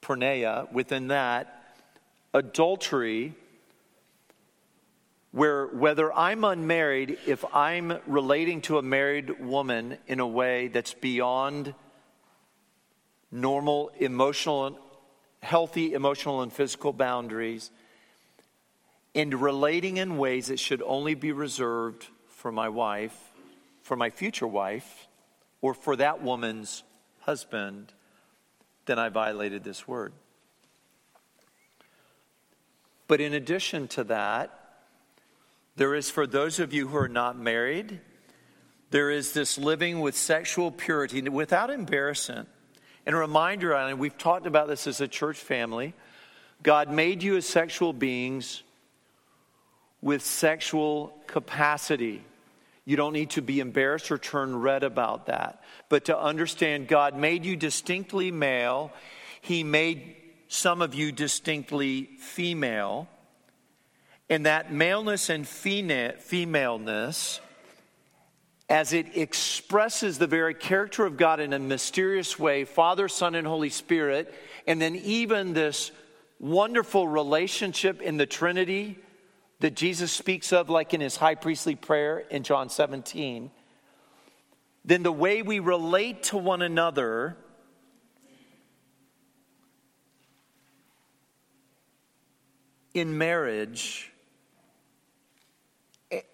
porneia, 0.00 0.70
within 0.72 1.08
that, 1.08 1.74
adultery, 2.32 3.34
where 5.32 5.66
whether 5.66 6.12
I'm 6.12 6.44
unmarried, 6.44 7.18
if 7.26 7.44
I'm 7.54 7.98
relating 8.06 8.60
to 8.62 8.78
a 8.78 8.82
married 8.82 9.40
woman 9.40 9.96
in 10.06 10.20
a 10.20 10.26
way 10.26 10.68
that's 10.68 10.92
beyond 10.92 11.74
normal 13.30 13.90
emotional, 13.98 14.78
healthy 15.42 15.94
emotional 15.94 16.42
and 16.42 16.52
physical 16.52 16.92
boundaries, 16.92 17.70
and 19.14 19.34
relating 19.34 19.96
in 19.96 20.18
ways 20.18 20.48
that 20.48 20.60
should 20.60 20.82
only 20.82 21.14
be 21.14 21.32
reserved 21.32 22.06
for 22.28 22.52
my 22.52 22.68
wife, 22.68 23.16
for 23.82 23.96
my 23.96 24.10
future 24.10 24.46
wife, 24.46 25.08
or 25.62 25.72
for 25.72 25.96
that 25.96 26.22
woman's 26.22 26.82
husband, 27.20 27.92
then 28.84 28.98
I 28.98 29.08
violated 29.08 29.64
this 29.64 29.88
word. 29.88 30.12
But 33.08 33.20
in 33.20 33.32
addition 33.32 33.88
to 33.88 34.04
that, 34.04 34.61
there 35.76 35.94
is 35.94 36.10
for 36.10 36.26
those 36.26 36.60
of 36.60 36.72
you 36.72 36.88
who 36.88 36.96
are 36.96 37.08
not 37.08 37.38
married, 37.38 38.00
there 38.90 39.10
is 39.10 39.32
this 39.32 39.56
living 39.56 40.00
with 40.00 40.16
sexual 40.16 40.70
purity 40.70 41.22
without 41.22 41.70
embarrassment. 41.70 42.48
And 43.06 43.16
a 43.16 43.18
reminder, 43.18 43.72
and 43.72 43.98
we've 43.98 44.16
talked 44.16 44.46
about 44.46 44.68
this 44.68 44.86
as 44.86 45.00
a 45.00 45.08
church 45.08 45.38
family 45.38 45.94
God 46.62 46.90
made 46.90 47.24
you 47.24 47.36
as 47.36 47.46
sexual 47.46 47.92
beings 47.92 48.62
with 50.00 50.22
sexual 50.22 51.12
capacity. 51.26 52.22
You 52.84 52.96
don't 52.96 53.12
need 53.12 53.30
to 53.30 53.42
be 53.42 53.60
embarrassed 53.60 54.10
or 54.12 54.18
turn 54.18 54.54
red 54.56 54.84
about 54.84 55.26
that. 55.26 55.62
But 55.88 56.04
to 56.06 56.18
understand, 56.18 56.86
God 56.86 57.16
made 57.16 57.44
you 57.44 57.56
distinctly 57.56 58.30
male, 58.30 58.92
He 59.40 59.64
made 59.64 60.16
some 60.48 60.82
of 60.82 60.94
you 60.94 61.12
distinctly 61.12 62.10
female. 62.18 63.08
And 64.32 64.46
that 64.46 64.72
maleness 64.72 65.28
and 65.28 65.46
femaleness, 65.46 67.40
as 68.66 68.94
it 68.94 69.14
expresses 69.14 70.16
the 70.16 70.26
very 70.26 70.54
character 70.54 71.04
of 71.04 71.18
God 71.18 71.38
in 71.38 71.52
a 71.52 71.58
mysterious 71.58 72.38
way 72.38 72.64
Father, 72.64 73.08
Son, 73.08 73.34
and 73.34 73.46
Holy 73.46 73.68
Spirit, 73.68 74.32
and 74.66 74.80
then 74.80 74.96
even 74.96 75.52
this 75.52 75.90
wonderful 76.40 77.06
relationship 77.06 78.00
in 78.00 78.16
the 78.16 78.24
Trinity 78.24 78.98
that 79.60 79.76
Jesus 79.76 80.10
speaks 80.10 80.50
of, 80.50 80.70
like 80.70 80.94
in 80.94 81.02
his 81.02 81.16
high 81.16 81.34
priestly 81.34 81.74
prayer 81.74 82.20
in 82.30 82.42
John 82.42 82.70
17, 82.70 83.50
then 84.82 85.02
the 85.02 85.12
way 85.12 85.42
we 85.42 85.58
relate 85.58 86.22
to 86.22 86.38
one 86.38 86.62
another 86.62 87.36
in 92.94 93.18
marriage 93.18 94.08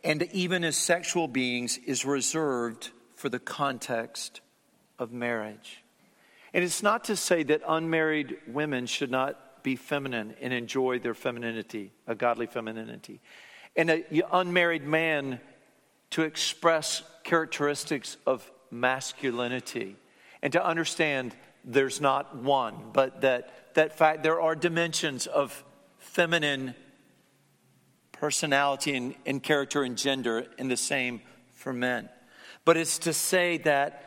and 0.02 0.22
even 0.32 0.64
as 0.64 0.76
sexual 0.76 1.28
beings 1.28 1.78
is 1.78 2.04
reserved 2.04 2.90
for 3.16 3.28
the 3.28 3.38
context 3.38 4.40
of 4.98 5.12
marriage. 5.12 5.82
And 6.52 6.64
it's 6.64 6.82
not 6.82 7.04
to 7.04 7.16
say 7.16 7.42
that 7.44 7.62
unmarried 7.66 8.36
women 8.46 8.86
should 8.86 9.10
not 9.10 9.62
be 9.62 9.76
feminine 9.76 10.34
and 10.40 10.52
enjoy 10.52 10.98
their 10.98 11.14
femininity, 11.14 11.92
a 12.06 12.14
godly 12.14 12.46
femininity. 12.46 13.20
And 13.76 13.90
an 13.90 14.04
unmarried 14.32 14.84
man 14.84 15.40
to 16.10 16.22
express 16.22 17.02
characteristics 17.22 18.16
of 18.26 18.50
masculinity 18.70 19.96
and 20.42 20.52
to 20.52 20.64
understand 20.64 21.36
there's 21.64 22.00
not 22.00 22.36
one, 22.36 22.74
but 22.92 23.20
that, 23.20 23.74
that 23.74 23.98
fact 23.98 24.22
there 24.22 24.40
are 24.40 24.54
dimensions 24.54 25.26
of 25.26 25.64
feminine 25.98 26.74
personality 28.20 28.96
and, 28.96 29.14
and 29.26 29.42
character 29.42 29.83
and 29.83 29.96
gender 29.96 30.46
in 30.59 30.68
the 30.68 30.76
same 30.76 31.20
for 31.54 31.72
men. 31.72 32.09
But 32.64 32.76
it's 32.76 32.98
to 33.00 33.12
say 33.12 33.59
that 33.59 34.04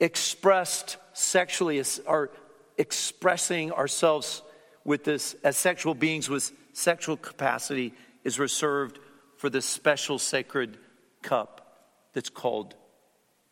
expressed 0.00 0.96
sexually 1.12 1.82
are 2.06 2.30
expressing 2.78 3.72
ourselves 3.72 4.42
with 4.84 5.04
this 5.04 5.34
as 5.42 5.56
sexual 5.56 5.94
beings 5.94 6.28
with 6.28 6.52
sexual 6.72 7.16
capacity 7.16 7.94
is 8.22 8.38
reserved 8.38 8.98
for 9.38 9.50
this 9.50 9.66
special 9.66 10.18
sacred 10.18 10.78
cup 11.22 11.86
that's 12.12 12.30
called 12.30 12.74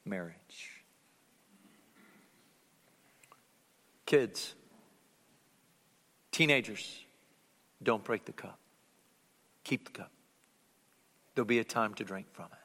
marriage. 0.04 0.70
Kids, 4.06 4.54
teenagers, 6.30 7.04
don't 7.82 8.04
break 8.04 8.24
the 8.26 8.32
cup. 8.32 8.58
Keep 9.64 9.86
the 9.86 9.90
cup. 9.90 10.10
There'll 11.34 11.46
be 11.46 11.58
a 11.58 11.64
time 11.64 11.94
to 11.94 12.04
drink 12.04 12.26
from 12.32 12.46
it, 12.46 12.58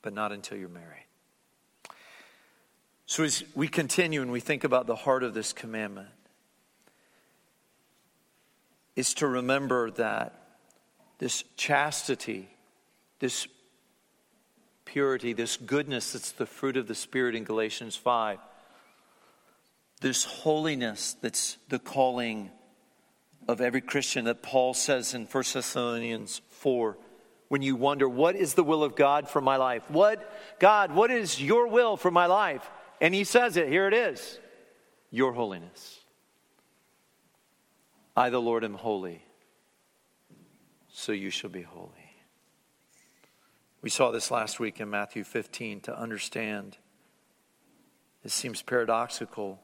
but 0.00 0.14
not 0.14 0.32
until 0.32 0.56
you're 0.56 0.68
married. 0.68 1.04
So, 3.06 3.24
as 3.24 3.42
we 3.54 3.68
continue 3.68 4.22
and 4.22 4.30
we 4.30 4.40
think 4.40 4.64
about 4.64 4.86
the 4.86 4.94
heart 4.94 5.22
of 5.22 5.34
this 5.34 5.52
commandment, 5.52 6.08
is 8.96 9.14
to 9.14 9.26
remember 9.26 9.90
that 9.92 10.34
this 11.18 11.44
chastity, 11.56 12.48
this 13.18 13.46
purity, 14.84 15.32
this 15.32 15.56
goodness 15.56 16.12
that's 16.12 16.32
the 16.32 16.46
fruit 16.46 16.76
of 16.76 16.88
the 16.88 16.94
Spirit 16.94 17.34
in 17.34 17.44
Galatians 17.44 17.96
5, 17.96 18.38
this 20.00 20.24
holiness 20.24 21.16
that's 21.20 21.58
the 21.68 21.78
calling 21.78 22.50
of 23.48 23.62
every 23.62 23.80
Christian 23.80 24.26
that 24.26 24.42
Paul 24.42 24.74
says 24.74 25.14
in 25.14 25.24
1 25.24 25.44
Thessalonians 25.54 26.42
4 26.50 26.98
when 27.48 27.62
you 27.62 27.76
wonder 27.76 28.06
what 28.06 28.36
is 28.36 28.52
the 28.52 28.62
will 28.62 28.84
of 28.84 28.94
God 28.94 29.26
for 29.26 29.40
my 29.40 29.56
life? 29.56 29.82
What 29.88 30.30
God, 30.60 30.92
what 30.92 31.10
is 31.10 31.42
your 31.42 31.66
will 31.66 31.96
for 31.96 32.10
my 32.10 32.26
life? 32.26 32.68
And 33.00 33.14
he 33.14 33.24
says 33.24 33.56
it, 33.56 33.68
here 33.68 33.88
it 33.88 33.94
is. 33.94 34.38
Your 35.10 35.32
holiness. 35.32 36.00
I, 38.14 38.28
the 38.28 38.40
Lord, 38.40 38.64
am 38.64 38.74
holy, 38.74 39.22
so 40.90 41.12
you 41.12 41.30
shall 41.30 41.50
be 41.50 41.62
holy. 41.62 41.92
We 43.80 43.90
saw 43.90 44.10
this 44.10 44.30
last 44.30 44.58
week 44.58 44.80
in 44.80 44.90
Matthew 44.90 45.22
15 45.22 45.80
to 45.82 45.98
understand. 45.98 46.76
It 48.24 48.32
seems 48.32 48.60
paradoxical. 48.60 49.60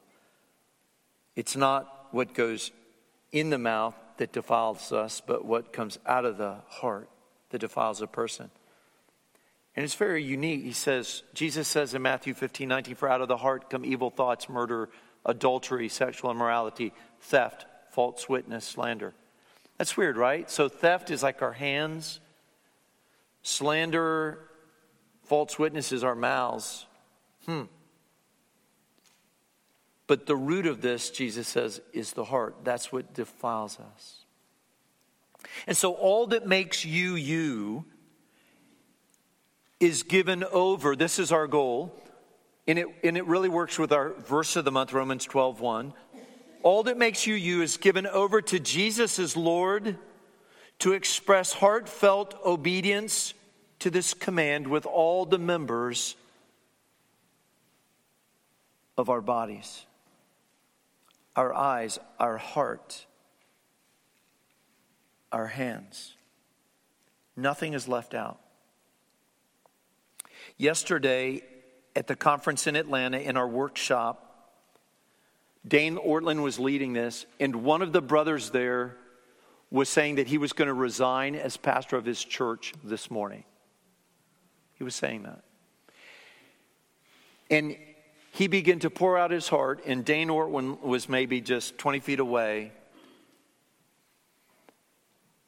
It's 1.35 1.57
not 1.57 2.07
what 2.11 2.33
goes 2.33 2.71
in 3.35 3.49
the 3.49 3.57
mouth 3.57 3.95
that 4.15 4.31
defiles 4.31 4.93
us, 4.93 5.21
but 5.25 5.43
what 5.43 5.73
comes 5.73 5.99
out 6.05 6.23
of 6.23 6.37
the 6.37 6.55
heart 6.69 7.09
that 7.49 7.59
defiles 7.59 8.01
a 8.01 8.07
person. 8.07 8.49
And 9.75 9.83
it's 9.83 9.93
very 9.93 10.23
unique. 10.23 10.63
He 10.63 10.71
says, 10.71 11.21
Jesus 11.33 11.67
says 11.67 11.93
in 11.93 12.01
Matthew 12.01 12.33
15, 12.33 12.69
19, 12.69 12.95
for 12.95 13.09
out 13.09 13.19
of 13.19 13.27
the 13.27 13.35
heart 13.35 13.69
come 13.69 13.83
evil 13.83 14.09
thoughts, 14.09 14.47
murder, 14.47 14.89
adultery, 15.25 15.89
sexual 15.89 16.31
immorality, 16.31 16.93
theft, 17.19 17.65
false 17.91 18.29
witness, 18.29 18.63
slander. 18.63 19.13
That's 19.77 19.97
weird, 19.97 20.15
right? 20.15 20.49
So 20.49 20.69
theft 20.69 21.11
is 21.11 21.21
like 21.21 21.41
our 21.41 21.51
hands, 21.51 22.21
slander, 23.41 24.39
false 25.25 25.59
witness 25.59 25.91
is 25.91 26.05
our 26.05 26.15
mouths. 26.15 26.85
Hmm. 27.45 27.63
But 30.07 30.25
the 30.25 30.35
root 30.35 30.67
of 30.67 30.81
this, 30.81 31.09
Jesus 31.09 31.47
says, 31.47 31.81
is 31.93 32.13
the 32.13 32.25
heart. 32.25 32.57
That's 32.63 32.91
what 32.91 33.13
defiles 33.13 33.79
us. 33.79 34.25
And 35.67 35.75
so 35.75 35.93
all 35.93 36.27
that 36.27 36.47
makes 36.47 36.85
you 36.85 37.15
you 37.15 37.85
is 39.79 40.03
given 40.03 40.43
over. 40.43 40.95
This 40.95 41.19
is 41.19 41.31
our 41.31 41.47
goal. 41.47 41.95
And 42.67 42.79
it, 42.79 42.87
and 43.03 43.17
it 43.17 43.25
really 43.25 43.49
works 43.49 43.77
with 43.77 43.91
our 43.91 44.13
verse 44.13 44.55
of 44.55 44.65
the 44.65 44.71
month, 44.71 44.93
Romans 44.93 45.25
12 45.25 45.59
1. 45.59 45.93
All 46.63 46.83
that 46.83 46.97
makes 46.97 47.27
you 47.27 47.35
you 47.35 47.61
is 47.61 47.77
given 47.77 48.07
over 48.07 48.41
to 48.41 48.59
Jesus 48.59 49.19
as 49.19 49.37
Lord 49.37 49.97
to 50.79 50.93
express 50.93 51.53
heartfelt 51.53 52.35
obedience 52.43 53.33
to 53.79 53.91
this 53.91 54.15
command 54.15 54.67
with 54.67 54.85
all 54.85 55.25
the 55.25 55.37
members 55.37 56.15
of 58.97 59.09
our 59.09 59.21
bodies, 59.21 59.85
our 61.35 61.53
eyes, 61.53 61.99
our 62.19 62.37
heart, 62.37 63.05
our 65.31 65.47
hands. 65.47 66.15
Nothing 67.35 67.73
is 67.73 67.87
left 67.87 68.13
out. 68.13 68.39
Yesterday, 70.57 71.43
at 71.95 72.07
the 72.07 72.15
conference 72.15 72.67
in 72.67 72.75
Atlanta, 72.75 73.17
in 73.17 73.35
our 73.35 73.47
workshop, 73.47 74.21
Dane 75.67 75.97
Ortlund 75.97 76.43
was 76.43 76.59
leading 76.59 76.93
this, 76.93 77.25
and 77.39 77.63
one 77.63 77.81
of 77.81 77.91
the 77.91 78.01
brothers 78.01 78.51
there 78.51 78.95
was 79.71 79.89
saying 79.89 80.15
that 80.15 80.27
he 80.27 80.37
was 80.37 80.53
going 80.53 80.67
to 80.67 80.73
resign 80.73 81.35
as 81.35 81.57
pastor 81.57 81.97
of 81.97 82.05
his 82.05 82.23
church 82.23 82.73
this 82.83 83.09
morning. 83.09 83.43
He 84.75 84.83
was 84.83 84.95
saying 84.95 85.23
that. 85.23 85.43
And 87.49 87.75
he 88.35 88.47
began 88.47 88.79
to 88.79 88.89
pour 88.89 89.17
out 89.17 89.31
his 89.31 89.47
heart, 89.47 89.81
and 89.85 90.03
Dane 90.03 90.27
Ortlund 90.27 90.81
was 90.81 91.07
maybe 91.07 91.39
just 91.39 91.77
20 91.77 92.01
feet 92.01 92.19
away. 92.19 92.73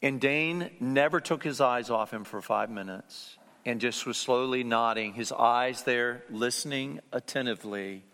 And 0.02 0.22
Dane 0.22 0.70
never 0.80 1.20
took 1.20 1.44
his 1.44 1.60
eyes 1.60 1.90
off 1.90 2.14
him 2.14 2.24
for 2.24 2.42
five 2.42 2.70
minutes 2.70 3.38
and 3.66 3.82
just 3.82 4.06
was 4.06 4.16
slowly 4.16 4.64
nodding, 4.64 5.14
his 5.14 5.34
eyes 5.34 5.84
there, 5.84 6.24
listening 6.30 7.02
attentively. 7.12 8.06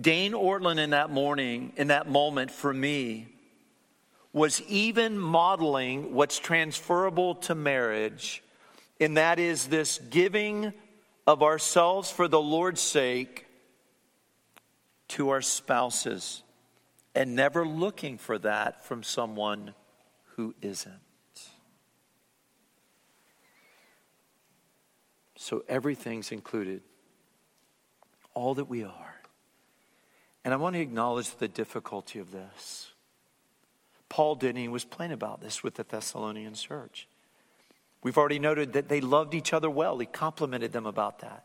Dane 0.00 0.32
Ortlund 0.32 0.80
in 0.80 0.90
that 0.90 1.10
morning, 1.10 1.72
in 1.76 1.86
that 1.86 2.10
moment 2.10 2.50
for 2.50 2.74
me, 2.74 3.28
was 4.32 4.60
even 4.62 5.16
modeling 5.16 6.12
what's 6.12 6.40
transferable 6.40 7.36
to 7.36 7.54
marriage, 7.54 8.42
and 9.00 9.16
that 9.16 9.38
is 9.38 9.68
this 9.68 9.98
giving 10.10 10.72
of 11.24 11.44
ourselves 11.44 12.10
for 12.10 12.26
the 12.26 12.40
Lord's 12.40 12.80
sake 12.80 13.44
to 15.08 15.30
our 15.30 15.42
spouses 15.42 16.42
and 17.14 17.34
never 17.34 17.66
looking 17.66 18.18
for 18.18 18.38
that 18.38 18.84
from 18.84 19.02
someone 19.02 19.74
who 20.36 20.54
isn't. 20.62 20.94
So 25.36 25.64
everything's 25.68 26.30
included, 26.30 26.82
all 28.34 28.54
that 28.54 28.66
we 28.66 28.84
are. 28.84 29.14
And 30.44 30.54
I 30.54 30.56
want 30.56 30.74
to 30.76 30.80
acknowledge 30.80 31.36
the 31.36 31.48
difficulty 31.48 32.18
of 32.18 32.32
this. 32.32 32.92
Paul 34.08 34.34
did, 34.34 34.56
he 34.56 34.68
was 34.68 34.84
plain 34.84 35.12
about 35.12 35.40
this 35.40 35.62
with 35.62 35.74
the 35.74 35.84
Thessalonian 35.84 36.54
church. 36.54 37.08
We've 38.02 38.16
already 38.16 38.38
noted 38.38 38.74
that 38.74 38.88
they 38.88 39.00
loved 39.00 39.34
each 39.34 39.52
other 39.52 39.68
well. 39.68 39.98
He 39.98 40.06
complimented 40.06 40.72
them 40.72 40.86
about 40.86 41.20
that. 41.20 41.44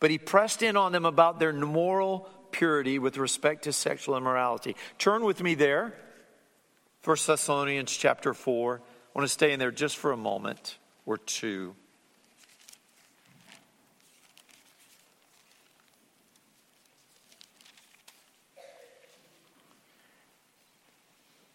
But 0.00 0.10
he 0.10 0.18
pressed 0.18 0.62
in 0.62 0.76
on 0.76 0.92
them 0.92 1.04
about 1.04 1.38
their 1.38 1.52
moral 1.52 2.28
purity 2.52 2.98
with 2.98 3.16
respect 3.16 3.64
to 3.64 3.72
sexual 3.72 4.16
immorality. 4.16 4.76
Turn 4.98 5.24
with 5.24 5.42
me 5.42 5.54
there. 5.54 5.94
1 7.04 7.16
Thessalonians 7.26 7.96
chapter 7.96 8.34
4. 8.34 8.76
I 8.76 9.18
want 9.18 9.26
to 9.26 9.32
stay 9.32 9.52
in 9.52 9.58
there 9.58 9.70
just 9.70 9.96
for 9.96 10.12
a 10.12 10.16
moment 10.16 10.78
or 11.06 11.16
two. 11.16 11.74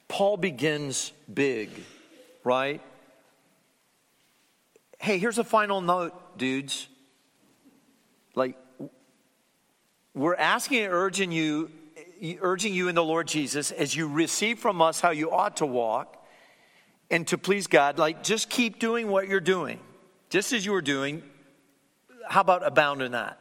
Paul 0.07 0.37
begins 0.37 1.11
big, 1.31 1.69
right? 2.45 2.81
Hey, 4.97 5.17
here's 5.17 5.37
a 5.37 5.43
final 5.43 5.81
note, 5.81 6.37
dudes. 6.37 6.87
Like, 8.33 8.57
we're 10.15 10.35
asking 10.35 10.83
and 10.85 10.93
urging 10.93 11.31
you, 11.31 11.69
urging 12.41 12.73
you 12.73 12.87
in 12.87 12.95
the 12.95 13.03
Lord 13.03 13.27
Jesus 13.27 13.71
as 13.71 13.95
you 13.95 14.07
receive 14.07 14.59
from 14.59 14.81
us 14.81 15.01
how 15.01 15.11
you 15.11 15.31
ought 15.31 15.57
to 15.57 15.65
walk 15.65 16.25
and 17.11 17.27
to 17.27 17.37
please 17.37 17.67
God, 17.67 17.99
like, 17.99 18.23
just 18.23 18.49
keep 18.49 18.79
doing 18.79 19.09
what 19.09 19.27
you're 19.27 19.39
doing. 19.39 19.79
Just 20.29 20.53
as 20.53 20.65
you 20.65 20.71
were 20.71 20.81
doing, 20.81 21.21
how 22.27 22.41
about 22.41 22.65
abound 22.65 23.01
in 23.01 23.11
that? 23.11 23.39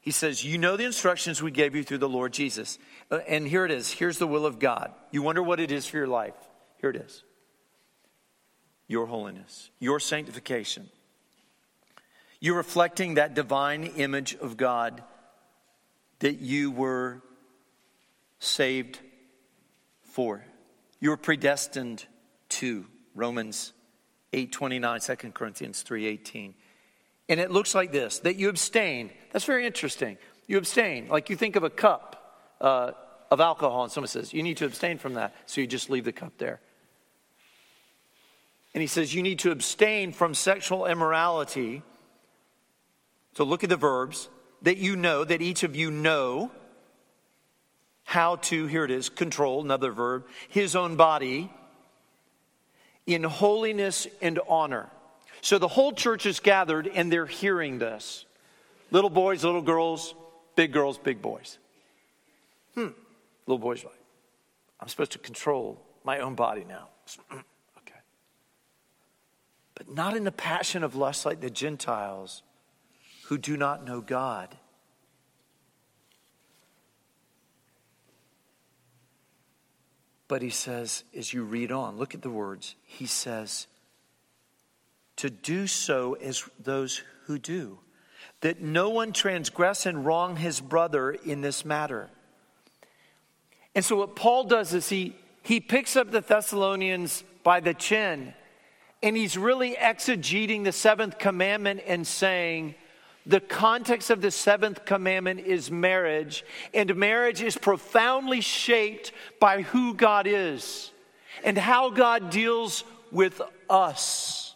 He 0.00 0.10
says, 0.10 0.44
You 0.44 0.58
know 0.58 0.76
the 0.76 0.84
instructions 0.84 1.42
we 1.42 1.50
gave 1.50 1.74
you 1.74 1.82
through 1.82 1.98
the 1.98 2.08
Lord 2.08 2.32
Jesus. 2.32 2.78
Uh, 3.10 3.18
and 3.28 3.46
here 3.46 3.64
it 3.64 3.70
is. 3.70 3.90
Here's 3.90 4.18
the 4.18 4.26
will 4.26 4.44
of 4.44 4.58
God. 4.58 4.92
You 5.10 5.22
wonder 5.22 5.42
what 5.42 5.60
it 5.60 5.70
is 5.70 5.86
for 5.86 5.96
your 5.96 6.06
life. 6.06 6.34
Here 6.80 6.90
it 6.90 6.96
is 6.96 7.22
your 8.88 9.06
holiness, 9.06 9.70
your 9.78 10.00
sanctification. 10.00 10.88
You're 12.40 12.56
reflecting 12.56 13.14
that 13.14 13.34
divine 13.34 13.84
image 13.84 14.34
of 14.34 14.56
God 14.56 15.04
that 16.20 16.40
you 16.40 16.70
were 16.70 17.22
saved 18.38 19.00
for. 20.02 20.44
You 21.00 21.10
were 21.10 21.16
predestined 21.16 22.06
to. 22.50 22.86
Romans 23.14 23.72
8 24.32 24.52
29, 24.52 25.00
2 25.00 25.16
Corinthians 25.32 25.82
3 25.82 26.06
18. 26.06 26.54
And 27.28 27.40
it 27.40 27.50
looks 27.50 27.74
like 27.74 27.92
this 27.92 28.20
that 28.20 28.36
you 28.36 28.48
abstain. 28.48 29.10
That's 29.32 29.44
very 29.44 29.66
interesting. 29.66 30.16
You 30.46 30.58
abstain. 30.58 31.08
Like 31.08 31.30
you 31.30 31.36
think 31.36 31.56
of 31.56 31.64
a 31.64 31.70
cup 31.70 32.56
uh, 32.60 32.92
of 33.30 33.40
alcohol, 33.40 33.84
and 33.84 33.92
someone 33.92 34.08
says, 34.08 34.32
You 34.32 34.42
need 34.42 34.58
to 34.58 34.66
abstain 34.66 34.98
from 34.98 35.14
that. 35.14 35.34
So 35.46 35.60
you 35.60 35.66
just 35.66 35.90
leave 35.90 36.04
the 36.04 36.12
cup 36.12 36.32
there. 36.38 36.60
And 38.74 38.80
he 38.80 38.86
says, 38.86 39.14
You 39.14 39.22
need 39.22 39.40
to 39.40 39.50
abstain 39.50 40.12
from 40.12 40.34
sexual 40.34 40.86
immorality. 40.86 41.82
So 43.36 43.44
look 43.44 43.62
at 43.62 43.70
the 43.70 43.76
verbs 43.76 44.28
that 44.62 44.76
you 44.78 44.96
know, 44.96 45.24
that 45.24 45.40
each 45.42 45.62
of 45.62 45.74
you 45.74 45.90
know 45.90 46.50
how 48.04 48.36
to, 48.36 48.66
here 48.66 48.84
it 48.84 48.90
is, 48.90 49.08
control, 49.08 49.62
another 49.62 49.92
verb, 49.92 50.26
his 50.48 50.74
own 50.74 50.96
body 50.96 51.50
in 53.06 53.22
holiness 53.22 54.06
and 54.20 54.40
honor. 54.48 54.90
So 55.42 55.58
the 55.58 55.68
whole 55.68 55.92
church 55.92 56.26
is 56.26 56.40
gathered 56.40 56.86
and 56.86 57.10
they're 57.12 57.26
hearing 57.26 57.78
this. 57.78 58.24
Little 58.90 59.10
boys, 59.10 59.44
little 59.44 59.62
girls, 59.62 60.14
big 60.56 60.72
girls, 60.72 60.98
big 60.98 61.22
boys. 61.22 61.58
Hmm. 62.74 62.88
Little 63.46 63.58
boys 63.58 63.84
like, 63.84 63.94
I'm 64.80 64.88
supposed 64.88 65.12
to 65.12 65.18
control 65.18 65.80
my 66.04 66.18
own 66.18 66.34
body 66.34 66.64
now. 66.68 66.88
okay. 67.32 68.00
But 69.74 69.94
not 69.94 70.16
in 70.16 70.24
the 70.24 70.32
passion 70.32 70.82
of 70.82 70.94
lust 70.94 71.24
like 71.24 71.40
the 71.40 71.50
Gentiles 71.50 72.42
who 73.30 73.38
do 73.38 73.56
not 73.56 73.86
know 73.86 74.00
God. 74.00 74.56
But 80.26 80.42
he 80.42 80.50
says, 80.50 81.04
as 81.16 81.32
you 81.32 81.44
read 81.44 81.70
on, 81.70 81.96
look 81.96 82.12
at 82.12 82.22
the 82.22 82.30
words, 82.30 82.74
he 82.82 83.06
says, 83.06 83.68
to 85.14 85.30
do 85.30 85.68
so 85.68 86.14
as 86.14 86.42
those 86.58 87.04
who 87.26 87.38
do, 87.38 87.78
that 88.40 88.60
no 88.60 88.90
one 88.90 89.12
transgress 89.12 89.86
and 89.86 90.04
wrong 90.04 90.34
his 90.34 90.60
brother 90.60 91.12
in 91.12 91.40
this 91.40 91.64
matter. 91.64 92.10
And 93.76 93.84
so, 93.84 93.94
what 93.94 94.16
Paul 94.16 94.42
does 94.42 94.74
is 94.74 94.88
he, 94.88 95.14
he 95.44 95.60
picks 95.60 95.94
up 95.94 96.10
the 96.10 96.20
Thessalonians 96.20 97.22
by 97.44 97.60
the 97.60 97.74
chin 97.74 98.34
and 99.04 99.16
he's 99.16 99.38
really 99.38 99.76
exegeting 99.76 100.64
the 100.64 100.72
seventh 100.72 101.18
commandment 101.18 101.82
and 101.86 102.04
saying, 102.04 102.74
the 103.26 103.40
context 103.40 104.10
of 104.10 104.20
the 104.20 104.30
seventh 104.30 104.84
commandment 104.84 105.40
is 105.40 105.70
marriage, 105.70 106.44
and 106.72 106.94
marriage 106.96 107.42
is 107.42 107.56
profoundly 107.56 108.40
shaped 108.40 109.12
by 109.38 109.62
who 109.62 109.94
God 109.94 110.26
is 110.26 110.90
and 111.44 111.56
how 111.56 111.90
God 111.90 112.30
deals 112.30 112.84
with 113.12 113.40
us. 113.68 114.54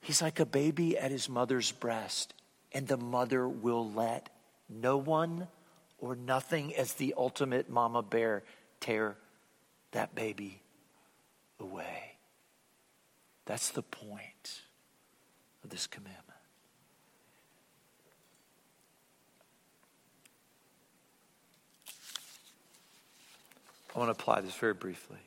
He's 0.00 0.22
like 0.22 0.40
a 0.40 0.46
baby 0.46 0.98
at 0.98 1.10
his 1.10 1.28
mother's 1.28 1.72
breast, 1.72 2.34
and 2.72 2.86
the 2.86 2.96
mother 2.96 3.48
will 3.48 3.90
let 3.90 4.28
no 4.68 4.96
one 4.96 5.46
or 5.98 6.16
nothing 6.16 6.74
as 6.74 6.94
the 6.94 7.14
ultimate 7.16 7.68
mama 7.68 8.02
bear 8.02 8.42
tear 8.80 9.16
that 9.92 10.14
baby 10.14 10.62
away. 11.58 12.16
That's 13.50 13.70
the 13.70 13.82
point 13.82 14.62
of 15.64 15.70
this 15.70 15.88
commandment. 15.88 16.24
I 23.92 23.98
want 23.98 24.06
to 24.06 24.12
apply 24.12 24.42
this 24.42 24.54
very 24.54 24.74
briefly. 24.74 25.18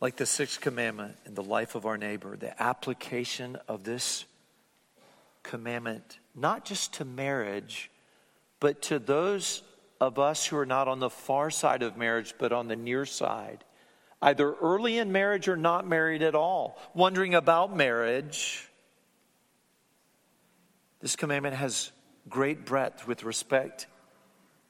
Like 0.00 0.16
the 0.16 0.24
sixth 0.24 0.62
commandment 0.62 1.18
in 1.26 1.34
the 1.34 1.42
life 1.42 1.74
of 1.74 1.84
our 1.84 1.98
neighbor, 1.98 2.38
the 2.38 2.58
application 2.62 3.58
of 3.68 3.84
this 3.84 4.24
commandment, 5.42 6.18
not 6.34 6.64
just 6.64 6.94
to 6.94 7.04
marriage, 7.04 7.90
but 8.58 8.80
to 8.80 8.98
those 8.98 9.62
of 10.00 10.18
us 10.18 10.46
who 10.46 10.56
are 10.56 10.66
not 10.66 10.88
on 10.88 11.00
the 11.00 11.10
far 11.10 11.50
side 11.50 11.82
of 11.82 11.96
marriage, 11.96 12.34
but 12.38 12.52
on 12.52 12.68
the 12.68 12.76
near 12.76 13.06
side, 13.06 13.64
either 14.20 14.54
early 14.54 14.98
in 14.98 15.12
marriage 15.12 15.48
or 15.48 15.56
not 15.56 15.86
married 15.86 16.22
at 16.22 16.34
all, 16.34 16.78
wondering 16.94 17.34
about 17.34 17.76
marriage. 17.76 18.68
This 21.00 21.16
commandment 21.16 21.56
has 21.56 21.92
great 22.28 22.64
breadth 22.64 23.06
with 23.06 23.24
respect 23.24 23.86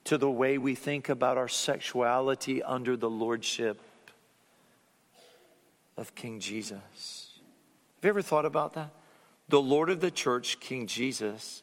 to 0.05 0.19
the 0.19 0.31
way 0.31 0.59
we 0.59 0.75
think 0.75 1.09
about 1.09 1.39
our 1.39 1.49
sexuality 1.49 2.63
under 2.63 2.97
the 2.97 3.09
lordship 3.09 3.81
of 5.97 6.15
King 6.15 6.41
Jesus. 6.41 7.39
Have 7.97 8.05
you 8.05 8.11
ever 8.11 8.23
thought 8.23 8.45
about 8.45 8.75
that? 8.75 8.91
The 9.49 9.61
Lord 9.61 9.91
of 9.91 10.01
the 10.01 10.11
church, 10.11 10.61
King 10.61 10.87
Jesus, 10.87 11.63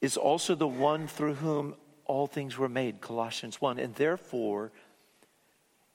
is 0.00 0.16
also 0.16 0.54
the 0.54 0.68
one 0.68 1.06
through 1.06 1.34
whom 1.34 1.74
all 2.06 2.26
things 2.26 2.56
were 2.58 2.68
made, 2.68 3.00
Colossians 3.00 3.60
1. 3.60 3.78
And 3.78 3.94
therefore, 3.94 4.72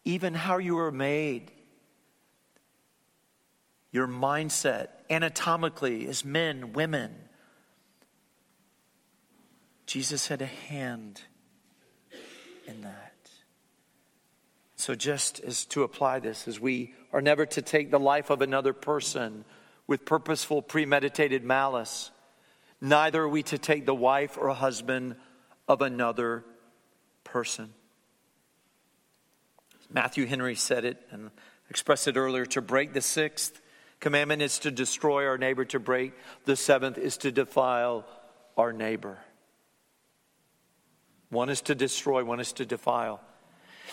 even 0.05 0.34
how 0.34 0.57
you 0.57 0.76
were 0.76 0.91
made, 0.91 1.51
your 3.91 4.07
mindset, 4.07 4.89
anatomically, 5.10 6.07
as 6.07 6.24
men, 6.24 6.74
women, 6.74 7.16
Jesus 9.86 10.28
had 10.28 10.41
a 10.41 10.45
hand 10.45 11.22
in 12.68 12.82
that. 12.82 13.10
So, 14.76 14.95
just 14.95 15.39
as 15.41 15.66
to 15.66 15.84
apply 15.84 16.20
this, 16.20 16.47
as 16.47 16.60
we 16.60 16.93
are 17.12 17.22
never 17.22 17.45
to 17.47 17.62
take 17.62 17.91
the 17.91 17.99
life 17.99 18.30
of 18.30 18.41
another 18.41 18.72
person 18.72 19.43
with 19.88 20.05
purposeful, 20.05 20.62
premeditated 20.62 21.43
malice, 21.43 22.12
neither 22.80 23.24
are 23.24 23.28
we 23.28 23.43
to 23.43 23.57
take 23.57 23.86
the 23.86 23.95
wife 23.95 24.38
or 24.39 24.49
husband 24.53 25.16
of 25.70 25.82
another 25.82 26.43
person. 27.24 27.74
Matthew 29.89 30.26
Henry 30.26 30.55
said 30.55 30.84
it 30.84 30.97
and 31.11 31.32
expressed 31.70 32.07
it 32.07 32.17
earlier 32.17 32.45
to 32.47 32.61
break 32.61 32.91
the 32.91 33.01
sixth 33.01 33.61
commandment 33.99 34.41
is 34.41 34.59
to 34.59 34.72
destroy 34.72 35.28
our 35.28 35.38
neighbor, 35.38 35.65
to 35.65 35.80
break 35.80 36.13
the 36.45 36.55
seventh 36.55 36.97
is 36.97 37.17
to 37.17 37.32
defile 37.32 38.05
our 38.57 38.74
neighbor. 38.74 39.17
One 41.30 41.49
is 41.49 41.61
to 41.63 41.76
destroy, 41.76 42.24
one 42.24 42.39
is 42.39 42.53
to 42.53 42.65
defile. 42.65 43.22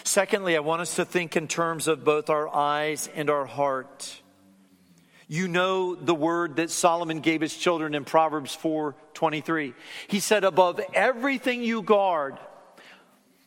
Secondly, 0.05 0.57
I 0.57 0.61
want 0.61 0.83
us 0.83 0.97
to 0.97 1.05
think 1.05 1.37
in 1.37 1.49
terms 1.49 1.89
of 1.89 2.05
both 2.05 2.31
our 2.31 2.49
eyes 2.55 3.09
and 3.15 3.29
our 3.29 3.47
heart. 3.47 4.23
You 5.29 5.49
know 5.49 5.95
the 5.95 6.15
word 6.15 6.57
that 6.57 6.71
Solomon 6.71 7.21
gave 7.21 7.41
his 7.41 7.57
children 7.57 7.95
in 7.95 8.05
Proverbs 8.05 8.55
4:23. 8.55 9.75
He 10.09 10.21
said 10.21 10.45
above 10.45 10.81
everything 10.95 11.63
you 11.63 11.83
guard 11.83 12.39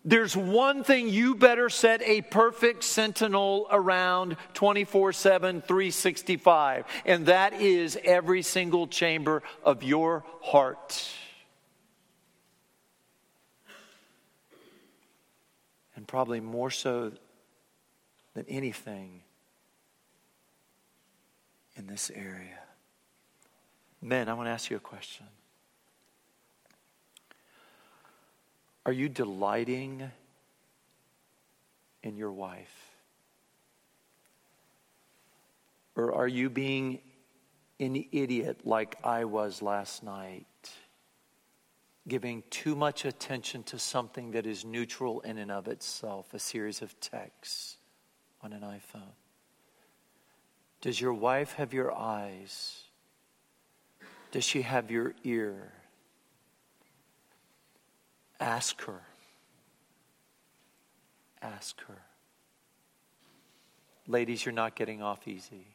there's 0.06 0.36
one 0.36 0.84
thing 0.84 1.10
you 1.10 1.36
better 1.36 1.70
set 1.70 2.02
a 2.02 2.22
perfect 2.22 2.84
sentinel 2.84 3.68
around 3.70 4.38
24 4.54 5.14
7, 5.14 5.62
365, 5.62 6.86
and 7.06 7.26
that 7.26 7.54
is 7.54 7.98
every 8.04 8.42
single 8.42 8.88
chamber 8.88 9.44
of 9.64 9.84
your 9.84 10.24
heart. 10.42 11.08
And 15.96 16.08
probably 16.08 16.40
more 16.40 16.72
so 16.72 17.12
than 18.34 18.46
anything 18.48 19.22
in 21.80 21.88
this 21.88 22.12
area. 22.14 22.60
Men, 24.02 24.30
I 24.30 24.34
want 24.34 24.48
to 24.48 24.52
ask 24.52 24.70
you 24.70 24.78
a 24.78 24.82
question. 24.82 25.26
Are 28.86 28.92
you 28.92 29.10
delighting 29.10 30.12
in 32.04 32.16
your 32.16 32.32
wife? 32.32 32.74
Or 35.96 36.14
are 36.14 36.28
you 36.28 36.50
being 36.50 37.00
an 37.80 38.06
idiot 38.12 38.62
like 38.66 38.98
I 39.04 39.26
was 39.26 39.62
last 39.62 40.04
night, 40.04 40.46
giving 42.08 42.44
too 42.50 42.76
much 42.76 43.06
attention 43.06 43.64
to 43.64 43.80
something 43.80 44.32
that 44.32 44.46
is 44.46 44.66
neutral 44.66 45.22
in 45.22 45.38
and 45.38 45.52
of 45.52 45.68
itself, 45.68 46.34
a 46.34 46.40
series 46.40 46.82
of 46.82 46.98
texts 47.00 47.78
on 48.42 48.54
an 48.54 48.62
iPhone? 48.62 49.14
Does 50.82 51.02
your 51.02 51.14
wife 51.14 51.54
have 51.54 51.74
your 51.74 51.94
eyes? 51.94 52.84
Does 54.32 54.44
she 54.44 54.62
have 54.62 54.90
your 54.90 55.14
ear? 55.24 55.74
Ask 58.40 58.82
her. 58.84 59.02
Ask 61.42 61.82
her. 61.88 61.98
Ladies, 64.08 64.46
you're 64.46 64.54
not 64.54 64.76
getting 64.76 65.02
off 65.02 65.28
easy. 65.28 65.68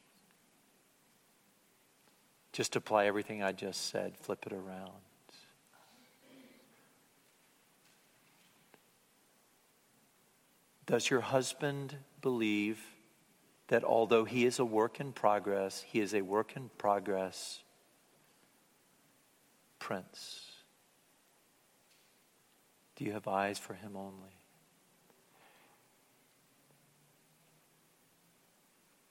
Just 2.52 2.76
apply 2.76 3.06
everything 3.06 3.42
I 3.42 3.52
just 3.52 3.90
said, 3.90 4.16
flip 4.16 4.46
it 4.46 4.52
around. 4.52 4.92
Does 10.86 11.10
your 11.10 11.20
husband 11.20 11.96
believe 12.22 12.93
that 13.68 13.84
although 13.84 14.24
he 14.24 14.44
is 14.44 14.58
a 14.58 14.64
work 14.64 15.00
in 15.00 15.12
progress, 15.12 15.84
he 15.86 16.00
is 16.00 16.14
a 16.14 16.22
work 16.22 16.52
in 16.56 16.70
progress 16.76 17.62
prince? 19.78 20.50
Do 22.96 23.04
you 23.04 23.12
have 23.12 23.26
eyes 23.26 23.58
for 23.58 23.74
him 23.74 23.96
only? 23.96 24.38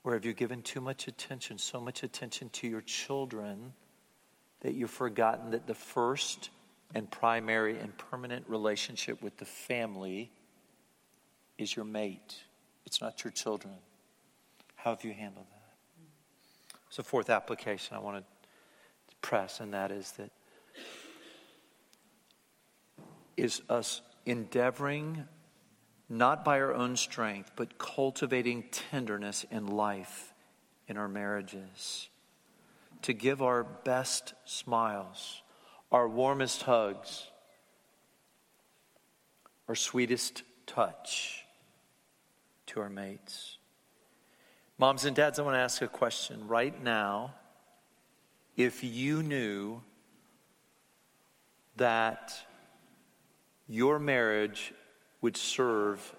Or 0.04 0.14
have 0.14 0.26
you 0.26 0.34
given 0.34 0.62
too 0.62 0.82
much 0.82 1.08
attention, 1.08 1.58
so 1.58 1.80
much 1.80 2.04
attention 2.04 2.50
to 2.50 2.68
your 2.68 2.82
children, 2.82 3.74
that 4.62 4.74
you've 4.74 4.92
forgotten 4.92 5.52
that 5.52 5.68
the 5.68 5.74
first 5.74 6.50
and 6.94 7.10
primary 7.10 7.78
and 7.80 7.98
permanent 7.98 8.46
relationship 8.48 9.22
with 9.22 9.38
the 9.38 9.46
family 9.46 10.32
is 11.58 11.76
your 11.76 11.86
mate? 11.86 12.38
It's 12.86 13.02
not 13.02 13.24
your 13.24 13.32
children. 13.32 13.76
How 14.84 14.90
have 14.90 15.06
you 15.06 15.14
handled 15.14 15.46
that? 15.50 16.06
So, 16.90 17.04
fourth 17.04 17.30
application 17.30 17.96
I 17.96 18.00
want 18.00 18.18
to 18.18 19.16
press, 19.22 19.62
and 19.62 19.74
that 19.74 19.92
is 19.92 20.12
that 20.14 20.30
is 23.38 23.62
us 23.70 24.02
endeavoring, 24.26 25.24
not 26.10 26.44
by 26.44 26.60
our 26.60 26.74
own 26.74 26.98
strength, 26.98 27.52
but 27.56 27.78
cultivating 27.78 28.66
tenderness 28.92 29.46
in 29.50 29.68
life 29.68 30.34
in 30.90 30.98
our 30.98 31.08
marriages. 31.08 32.10
To 33.04 33.14
give 33.14 33.42
our 33.42 33.64
best 33.64 34.34
smiles, 34.44 35.44
our 35.94 36.10
warmest 36.10 36.64
hugs, 36.64 37.28
our 39.70 39.76
sweetest 39.76 40.44
touch 40.68 41.46
to 42.66 42.82
our 42.82 42.90
mates. 42.90 43.60
Moms 44.84 45.06
and 45.06 45.16
dads, 45.16 45.40
I 45.40 45.44
want 45.44 45.56
to 45.56 45.60
ask 45.60 45.82
a 45.82 45.88
question 45.88 46.46
right 46.46 46.84
now. 46.84 47.34
If 48.58 48.84
you 48.84 49.24
knew 49.24 49.80
that 51.78 52.34
your 53.66 53.98
marriage 53.98 54.74
would 55.22 55.38
serve 55.38 56.14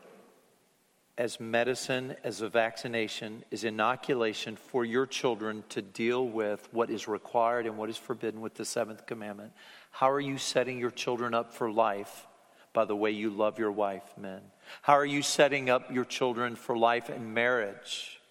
as 1.19 1.39
medicine, 1.39 2.17
as 2.25 2.41
a 2.41 2.49
vaccination, 2.49 3.45
as 3.53 3.65
inoculation 3.65 4.57
for 4.57 4.83
your 4.83 5.05
children 5.05 5.63
to 5.69 5.83
deal 5.83 6.27
with 6.27 6.67
what 6.73 6.89
is 6.89 7.07
required 7.07 7.67
and 7.67 7.77
what 7.77 7.91
is 7.91 7.99
forbidden 7.99 8.41
with 8.41 8.55
the 8.55 8.65
seventh 8.65 9.05
commandment. 9.05 9.53
How 9.91 10.11
are 10.11 10.21
you 10.21 10.39
setting 10.39 10.79
your 10.79 10.91
children 10.91 11.35
up 11.35 11.53
for 11.53 11.71
life 11.71 12.27
by 12.73 12.87
the 12.87 12.97
way 12.97 13.11
you 13.11 13.29
love 13.29 13.59
your 13.59 13.73
wife, 13.73 14.15
men? 14.17 14.41
How 14.81 14.95
are 14.95 15.05
you 15.05 15.21
setting 15.21 15.69
up 15.69 15.93
your 15.93 16.07
children 16.07 16.57
for 16.57 16.79
life 16.79 17.11
and 17.11 17.35
marriage? 17.35 18.23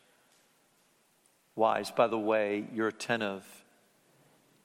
Wives, 1.56 1.92
by 1.92 2.08
the 2.08 2.18
way 2.18 2.66
you're 2.74 2.88
attentive 2.88 3.46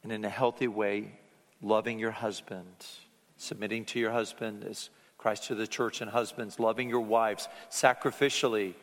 and 0.03 0.13
in 0.13 0.25
a 0.25 0.31
healthy 0.31 0.69
way, 0.69 1.13
loving 1.61 1.99
your 1.99 2.13
husband, 2.13 2.87
submitting 3.37 3.85
to 3.87 3.99
your 3.99 4.11
husband 4.11 4.65
as 4.65 4.91
Christ 5.19 5.45
to 5.49 5.57
the 5.57 5.67
church, 5.67 6.01
and 6.01 6.11
husbands, 6.11 6.61
loving 6.61 6.89
your 6.89 7.01
wives 7.01 7.49
sacrificially. 7.71 8.75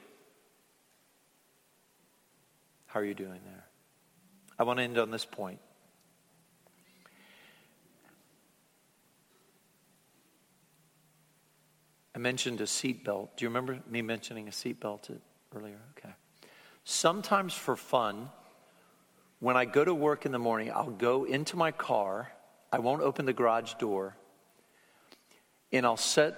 How 2.88 2.99
are 2.99 3.06
you 3.06 3.14
doing 3.14 3.39
there? 3.45 3.66
I 4.60 4.64
want 4.64 4.80
to 4.80 4.84
end 4.84 4.97
on 4.97 5.12
this 5.12 5.26
point. 5.26 5.60
I 12.14 12.18
mentioned 12.18 12.62
a 12.62 12.66
seatbelt. 12.66 13.30
Do 13.36 13.45
you 13.45 13.49
remember 13.49 13.80
me 13.89 14.01
mentioning 14.01 14.47
a 14.47 14.51
seatbelt 14.51 15.18
earlier? 15.53 15.80
Okay. 15.97 16.14
Sometimes 16.86 17.55
for 17.55 17.75
fun, 17.75 18.29
when 19.39 19.57
I 19.57 19.65
go 19.65 19.83
to 19.83 19.93
work 19.93 20.27
in 20.27 20.31
the 20.31 20.39
morning, 20.39 20.71
I'll 20.71 20.91
go 20.91 21.23
into 21.23 21.57
my 21.57 21.71
car. 21.71 22.31
I 22.71 22.77
won't 22.77 23.01
open 23.01 23.25
the 23.25 23.33
garage 23.33 23.73
door. 23.73 24.15
And 25.71 25.83
I'll 25.83 25.97
set 25.97 26.36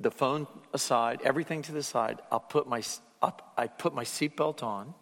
the 0.00 0.10
phone 0.10 0.48
aside, 0.74 1.20
everything 1.22 1.62
to 1.62 1.72
the 1.72 1.84
side. 1.84 2.20
I'll 2.30 2.40
put 2.40 2.68
my, 2.68 2.82
up, 3.22 3.52
I 3.56 3.68
put 3.68 3.94
my 3.94 4.02
seatbelt 4.02 4.64
on. 4.64 4.94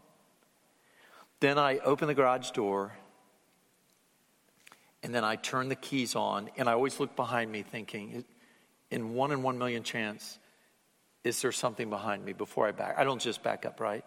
Then 1.40 1.58
I 1.58 1.78
open 1.78 2.06
the 2.06 2.14
garage 2.14 2.50
door. 2.50 2.92
And 5.02 5.14
then 5.14 5.24
I 5.24 5.36
turn 5.36 5.68
the 5.70 5.74
keys 5.74 6.14
on. 6.14 6.50
And 6.58 6.68
I 6.68 6.72
always 6.72 7.00
look 7.00 7.16
behind 7.16 7.50
me 7.50 7.62
thinking, 7.62 8.24
in 8.90 9.14
one 9.14 9.32
in 9.32 9.42
one 9.42 9.56
million 9.56 9.82
chance, 9.82 10.38
is 11.24 11.40
there 11.40 11.52
something 11.52 11.88
behind 11.88 12.24
me 12.24 12.34
before 12.34 12.68
I 12.68 12.72
back? 12.72 12.96
I 12.98 13.04
don't 13.04 13.20
just 13.20 13.42
back 13.42 13.64
up, 13.64 13.80
right? 13.80 14.04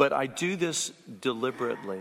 But 0.00 0.14
I 0.14 0.26
do 0.26 0.56
this 0.56 0.92
deliberately, 1.20 2.00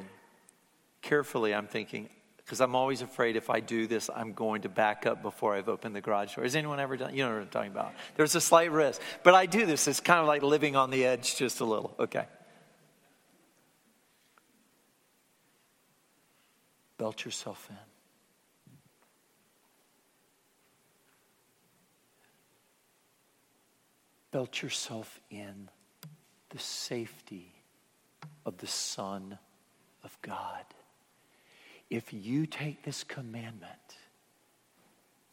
carefully. 1.02 1.54
I'm 1.54 1.68
thinking, 1.68 2.08
because 2.38 2.62
I'm 2.62 2.74
always 2.74 3.02
afraid 3.02 3.36
if 3.36 3.50
I 3.50 3.60
do 3.60 3.88
this, 3.88 4.10
I'm 4.16 4.32
going 4.32 4.62
to 4.62 4.70
back 4.70 5.06
up 5.06 5.22
before 5.22 5.54
I've 5.54 5.68
opened 5.68 5.98
the 5.98 6.00
garage 6.00 6.34
door. 6.34 6.46
Has 6.46 6.56
anyone 6.56 6.80
ever 6.80 6.96
done? 6.96 7.14
You 7.14 7.26
know 7.26 7.34
what 7.34 7.42
I'm 7.42 7.50
talking 7.50 7.74
about. 7.74 7.92
There's 8.16 8.36
a 8.36 8.40
slight 8.40 8.72
risk, 8.72 9.02
but 9.22 9.34
I 9.34 9.48
do 9.48 9.66
this. 9.66 9.86
It's 9.86 10.00
kind 10.00 10.22
of 10.22 10.28
like 10.28 10.44
living 10.44 10.78
on 10.78 10.92
the 10.92 11.04
edge 11.04 11.36
just 11.36 11.60
a 11.60 11.66
little. 11.66 11.94
Okay. 12.00 12.26
Belt 16.98 17.26
yourself 17.26 17.68
in. 17.70 17.76
Belt 24.32 24.62
yourself 24.62 25.20
in 25.30 25.68
the 26.48 26.60
safety 26.60 27.59
of 28.46 28.58
the 28.58 28.68
Son 28.68 29.38
of 30.04 30.18
God. 30.22 30.66
If 31.90 32.14
you 32.14 32.46
take 32.46 32.84
this 32.84 33.04
commandment 33.04 33.98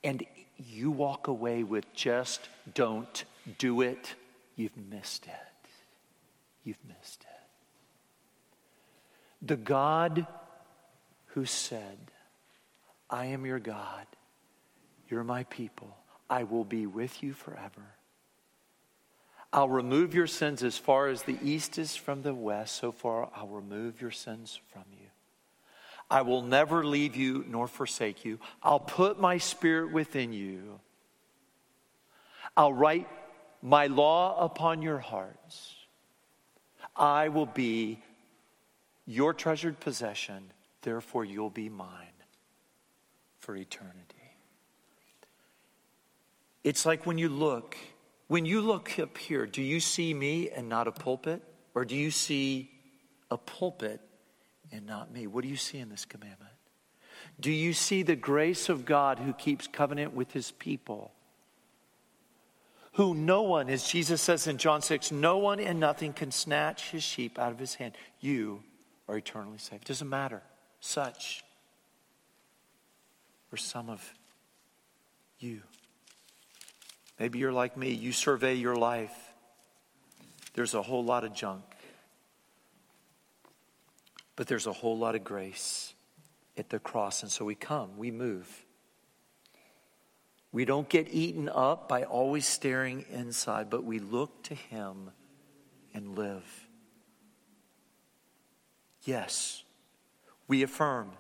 and 0.02 0.24
you 0.56 0.90
walk 0.90 1.28
away 1.28 1.62
with 1.62 1.92
just 1.92 2.48
don't 2.74 3.24
do 3.58 3.82
it, 3.82 4.14
you've 4.56 4.76
missed 4.76 5.26
it. 5.26 5.68
You've 6.64 6.84
missed 6.88 7.22
it. 7.22 7.36
The 9.46 9.56
God 9.56 10.26
who 11.26 11.44
said, 11.44 11.98
I 13.10 13.26
am 13.26 13.44
your 13.44 13.58
God, 13.58 14.06
you're 15.08 15.24
my 15.24 15.44
people, 15.44 15.96
I 16.28 16.44
will 16.44 16.64
be 16.64 16.86
with 16.86 17.22
you 17.22 17.34
forever. 17.34 17.95
I'll 19.56 19.70
remove 19.70 20.14
your 20.14 20.26
sins 20.26 20.62
as 20.62 20.76
far 20.76 21.08
as 21.08 21.22
the 21.22 21.38
east 21.42 21.78
is 21.78 21.96
from 21.96 22.20
the 22.20 22.34
west, 22.34 22.76
so 22.76 22.92
far 22.92 23.30
I'll 23.34 23.48
remove 23.48 24.02
your 24.02 24.10
sins 24.10 24.60
from 24.70 24.84
you. 24.92 25.06
I 26.10 26.20
will 26.20 26.42
never 26.42 26.84
leave 26.84 27.16
you 27.16 27.42
nor 27.48 27.66
forsake 27.66 28.22
you. 28.22 28.38
I'll 28.62 28.78
put 28.78 29.18
my 29.18 29.38
spirit 29.38 29.92
within 29.92 30.34
you. 30.34 30.78
I'll 32.54 32.74
write 32.74 33.08
my 33.62 33.86
law 33.86 34.44
upon 34.44 34.82
your 34.82 34.98
hearts. 34.98 35.74
I 36.94 37.30
will 37.30 37.46
be 37.46 38.02
your 39.06 39.32
treasured 39.32 39.80
possession, 39.80 40.50
therefore, 40.82 41.24
you'll 41.24 41.48
be 41.48 41.70
mine 41.70 41.88
for 43.38 43.56
eternity. 43.56 44.34
It's 46.62 46.84
like 46.84 47.06
when 47.06 47.16
you 47.16 47.30
look 47.30 47.74
when 48.28 48.44
you 48.44 48.60
look 48.60 48.98
up 48.98 49.16
here, 49.18 49.46
do 49.46 49.62
you 49.62 49.80
see 49.80 50.12
me 50.12 50.50
and 50.50 50.68
not 50.68 50.88
a 50.88 50.92
pulpit? 50.92 51.42
Or 51.74 51.84
do 51.84 51.94
you 51.94 52.10
see 52.10 52.70
a 53.30 53.36
pulpit 53.36 54.00
and 54.72 54.86
not 54.86 55.12
me? 55.12 55.26
What 55.26 55.42
do 55.42 55.48
you 55.48 55.56
see 55.56 55.78
in 55.78 55.88
this 55.88 56.04
commandment? 56.04 56.52
Do 57.38 57.50
you 57.50 57.72
see 57.72 58.02
the 58.02 58.16
grace 58.16 58.68
of 58.68 58.84
God 58.84 59.18
who 59.18 59.32
keeps 59.32 59.66
covenant 59.66 60.14
with 60.14 60.32
his 60.32 60.50
people? 60.52 61.12
Who 62.94 63.14
no 63.14 63.42
one, 63.42 63.68
as 63.68 63.86
Jesus 63.86 64.22
says 64.22 64.46
in 64.46 64.56
John 64.56 64.80
6, 64.80 65.12
no 65.12 65.36
one 65.36 65.60
and 65.60 65.78
nothing 65.78 66.14
can 66.14 66.30
snatch 66.30 66.90
his 66.90 67.02
sheep 67.02 67.38
out 67.38 67.52
of 67.52 67.58
his 67.58 67.74
hand. 67.74 67.94
You 68.20 68.62
are 69.06 69.18
eternally 69.18 69.58
saved. 69.58 69.82
It 69.82 69.88
doesn't 69.88 70.08
matter. 70.08 70.42
Such 70.80 71.44
or 73.52 73.56
some 73.56 73.90
of 73.90 74.14
you. 75.38 75.62
Maybe 77.18 77.38
you're 77.38 77.52
like 77.52 77.76
me, 77.76 77.90
you 77.92 78.12
survey 78.12 78.54
your 78.54 78.76
life. 78.76 79.14
There's 80.54 80.74
a 80.74 80.82
whole 80.82 81.04
lot 81.04 81.24
of 81.24 81.34
junk, 81.34 81.64
but 84.36 84.46
there's 84.46 84.66
a 84.66 84.72
whole 84.72 84.96
lot 84.96 85.14
of 85.14 85.24
grace 85.24 85.94
at 86.56 86.70
the 86.70 86.78
cross. 86.78 87.22
And 87.22 87.30
so 87.30 87.44
we 87.44 87.54
come, 87.54 87.96
we 87.96 88.10
move. 88.10 88.64
We 90.52 90.64
don't 90.64 90.88
get 90.88 91.08
eaten 91.10 91.50
up 91.50 91.88
by 91.88 92.04
always 92.04 92.46
staring 92.46 93.04
inside, 93.10 93.68
but 93.68 93.84
we 93.84 93.98
look 93.98 94.42
to 94.44 94.54
Him 94.54 95.10
and 95.92 96.16
live. 96.16 96.66
Yes, 99.04 99.64
we 100.48 100.62
affirm. 100.62 101.10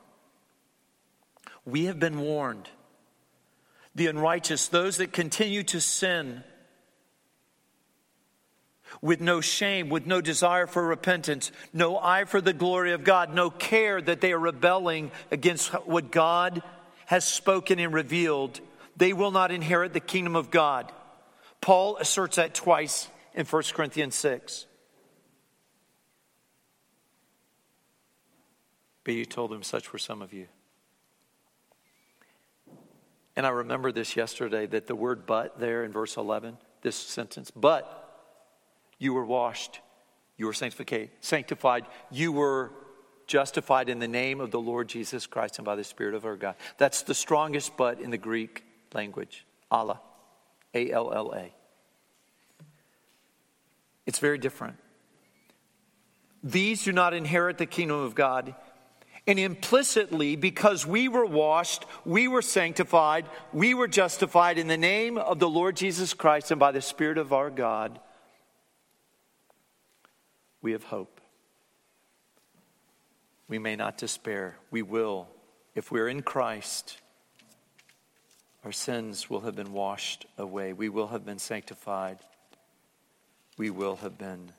We 1.64 1.84
have 1.84 1.98
been 1.98 2.18
warned 2.20 2.70
the 3.96 4.06
unrighteous, 4.06 4.68
those 4.68 4.98
that 4.98 5.12
continue 5.12 5.62
to 5.64 5.80
sin 5.80 6.44
with 9.00 9.20
no 9.20 9.40
shame, 9.40 9.88
with 9.88 10.06
no 10.06 10.20
desire 10.20 10.66
for 10.66 10.86
repentance, 10.86 11.50
no 11.72 11.98
eye 11.98 12.24
for 12.24 12.40
the 12.40 12.52
glory 12.52 12.92
of 12.92 13.04
God, 13.04 13.34
no 13.34 13.50
care 13.50 14.00
that 14.00 14.20
they 14.20 14.32
are 14.32 14.38
rebelling 14.38 15.10
against 15.30 15.68
what 15.86 16.12
God 16.12 16.62
has 17.06 17.24
spoken 17.24 17.78
and 17.78 17.92
revealed, 17.92 18.60
they 18.96 19.12
will 19.12 19.30
not 19.30 19.50
inherit 19.50 19.92
the 19.92 20.00
kingdom 20.00 20.36
of 20.36 20.50
God. 20.50 20.92
Paul 21.60 21.96
asserts 21.96 22.36
that 22.36 22.54
twice 22.54 23.08
in 23.34 23.46
1 23.46 23.62
Corinthians 23.74 24.14
6. 24.14 24.66
But 29.04 29.14
you 29.14 29.24
told 29.24 29.52
them 29.52 29.62
such 29.62 29.92
were 29.92 29.98
some 29.98 30.20
of 30.20 30.32
you. 30.32 30.48
And 33.36 33.46
I 33.46 33.50
remember 33.50 33.92
this 33.92 34.16
yesterday 34.16 34.66
that 34.66 34.86
the 34.86 34.94
word 34.94 35.26
but 35.26 35.60
there 35.60 35.84
in 35.84 35.92
verse 35.92 36.16
11, 36.16 36.56
this 36.82 36.96
sentence, 36.96 37.50
but 37.50 38.02
you 38.98 39.12
were 39.12 39.26
washed, 39.26 39.80
you 40.38 40.46
were 40.46 40.54
sanctified, 40.54 41.86
you 42.10 42.32
were 42.32 42.72
justified 43.26 43.88
in 43.88 43.98
the 43.98 44.08
name 44.08 44.40
of 44.40 44.50
the 44.50 44.60
Lord 44.60 44.88
Jesus 44.88 45.26
Christ 45.26 45.58
and 45.58 45.66
by 45.66 45.74
the 45.74 45.84
Spirit 45.84 46.14
of 46.14 46.24
our 46.24 46.36
God. 46.36 46.54
That's 46.78 47.02
the 47.02 47.14
strongest 47.14 47.76
but 47.76 48.00
in 48.00 48.10
the 48.10 48.18
Greek 48.18 48.64
language. 48.94 49.44
Alla. 49.70 50.00
A 50.74 50.90
L 50.90 51.12
L 51.12 51.32
A. 51.34 51.52
It's 54.04 54.18
very 54.18 54.38
different. 54.38 54.76
These 56.42 56.84
do 56.84 56.92
not 56.92 57.12
inherit 57.12 57.58
the 57.58 57.66
kingdom 57.66 57.98
of 57.98 58.14
God 58.14 58.54
and 59.26 59.38
implicitly, 59.38 60.36
because 60.36 60.86
we 60.86 61.08
were 61.08 61.26
washed, 61.26 61.84
we 62.04 62.28
were 62.28 62.42
sanctified, 62.42 63.26
we 63.52 63.74
were 63.74 63.88
justified 63.88 64.58
in 64.58 64.68
the 64.68 64.76
name 64.76 65.18
of 65.18 65.38
the 65.38 65.48
Lord 65.48 65.76
Jesus 65.76 66.14
Christ 66.14 66.50
and 66.50 66.60
by 66.60 66.72
the 66.72 66.80
Spirit 66.80 67.18
of 67.18 67.32
our 67.32 67.50
God, 67.50 67.98
we 70.62 70.72
have 70.72 70.84
hope. 70.84 71.20
We 73.48 73.58
may 73.58 73.76
not 73.76 73.98
despair. 73.98 74.56
We 74.70 74.82
will. 74.82 75.28
If 75.74 75.92
we're 75.92 76.08
in 76.08 76.22
Christ, 76.22 76.98
our 78.64 78.72
sins 78.72 79.30
will 79.30 79.42
have 79.42 79.54
been 79.54 79.72
washed 79.72 80.26
away. 80.38 80.72
We 80.72 80.88
will 80.88 81.08
have 81.08 81.24
been 81.24 81.38
sanctified. 81.38 82.18
We 83.56 83.70
will 83.70 83.96
have 83.96 84.18
been, 84.18 84.52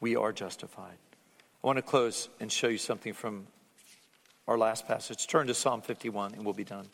we 0.00 0.14
are 0.14 0.32
justified. 0.32 0.98
I 1.64 1.66
want 1.66 1.78
to 1.78 1.82
close 1.82 2.28
and 2.40 2.52
show 2.52 2.68
you 2.68 2.76
something 2.76 3.14
from 3.14 3.46
our 4.46 4.58
last 4.58 4.86
passage. 4.86 5.26
Turn 5.26 5.46
to 5.46 5.54
Psalm 5.54 5.80
51 5.80 6.34
and 6.34 6.44
we'll 6.44 6.52
be 6.52 6.62
done. 6.62 6.90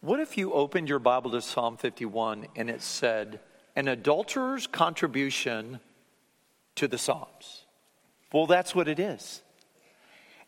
What 0.00 0.18
if 0.18 0.36
you 0.36 0.52
opened 0.52 0.88
your 0.88 0.98
Bible 0.98 1.30
to 1.30 1.40
Psalm 1.40 1.76
51 1.76 2.48
and 2.56 2.68
it 2.68 2.82
said, 2.82 3.38
an 3.76 3.86
adulterer's 3.88 4.66
contribution 4.66 5.78
to 6.74 6.88
the 6.88 6.98
Psalms? 6.98 7.64
Well, 8.32 8.46
that's 8.46 8.74
what 8.74 8.88
it 8.88 8.98
is. 8.98 9.42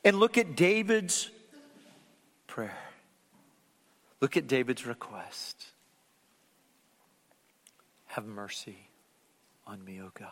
And 0.04 0.18
look 0.18 0.36
at 0.36 0.56
David's 0.56 1.30
prayer. 2.46 2.78
Look 4.20 4.36
at 4.36 4.48
David's 4.48 4.84
request. 4.84 5.64
Have 8.06 8.26
mercy 8.26 8.88
on 9.66 9.84
me, 9.84 10.00
O 10.00 10.10
God, 10.12 10.28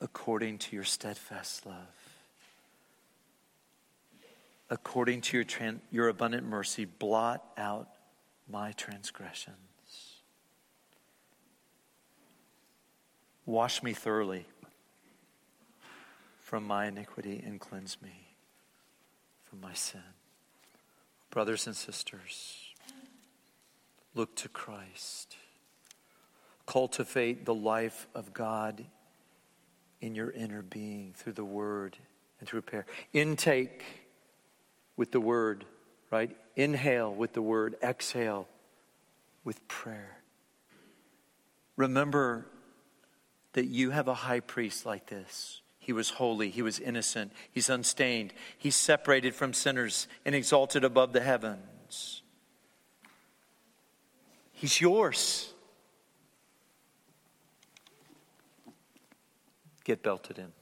according 0.00 0.58
to 0.58 0.74
your 0.74 0.84
steadfast 0.84 1.66
love 1.66 2.02
according 4.72 5.20
to 5.20 5.36
your, 5.36 5.44
tran- 5.44 5.80
your 5.90 6.08
abundant 6.08 6.46
mercy, 6.46 6.86
blot 6.86 7.44
out 7.58 7.88
my 8.48 8.72
transgressions. 8.72 9.71
Wash 13.44 13.82
me 13.82 13.92
thoroughly 13.92 14.46
from 16.38 16.66
my 16.66 16.86
iniquity 16.86 17.42
and 17.44 17.58
cleanse 17.58 17.96
me 18.02 18.28
from 19.42 19.60
my 19.60 19.72
sin. 19.72 20.00
Brothers 21.30 21.66
and 21.66 21.74
sisters, 21.74 22.58
look 24.14 24.34
to 24.36 24.48
Christ. 24.48 25.36
Cultivate 26.66 27.44
the 27.44 27.54
life 27.54 28.06
of 28.14 28.32
God 28.32 28.84
in 30.00 30.14
your 30.14 30.30
inner 30.30 30.62
being 30.62 31.14
through 31.16 31.32
the 31.32 31.44
word 31.44 31.96
and 32.38 32.48
through 32.48 32.62
prayer. 32.62 32.86
Intake 33.12 33.82
with 34.96 35.10
the 35.10 35.20
word, 35.20 35.64
right? 36.10 36.36
Inhale 36.54 37.12
with 37.12 37.32
the 37.32 37.42
word, 37.42 37.76
exhale 37.82 38.46
with 39.42 39.66
prayer. 39.68 40.18
Remember 41.76 42.46
that 43.52 43.66
you 43.66 43.90
have 43.90 44.08
a 44.08 44.14
high 44.14 44.40
priest 44.40 44.86
like 44.86 45.06
this. 45.06 45.60
He 45.78 45.92
was 45.92 46.10
holy, 46.10 46.50
he 46.50 46.62
was 46.62 46.78
innocent, 46.78 47.32
he's 47.50 47.68
unstained, 47.68 48.32
he's 48.56 48.76
separated 48.76 49.34
from 49.34 49.52
sinners 49.52 50.06
and 50.24 50.34
exalted 50.34 50.84
above 50.84 51.12
the 51.12 51.20
heavens. 51.20 52.22
He's 54.52 54.80
yours. 54.80 55.52
Get 59.82 60.04
belted 60.04 60.38
in. 60.38 60.52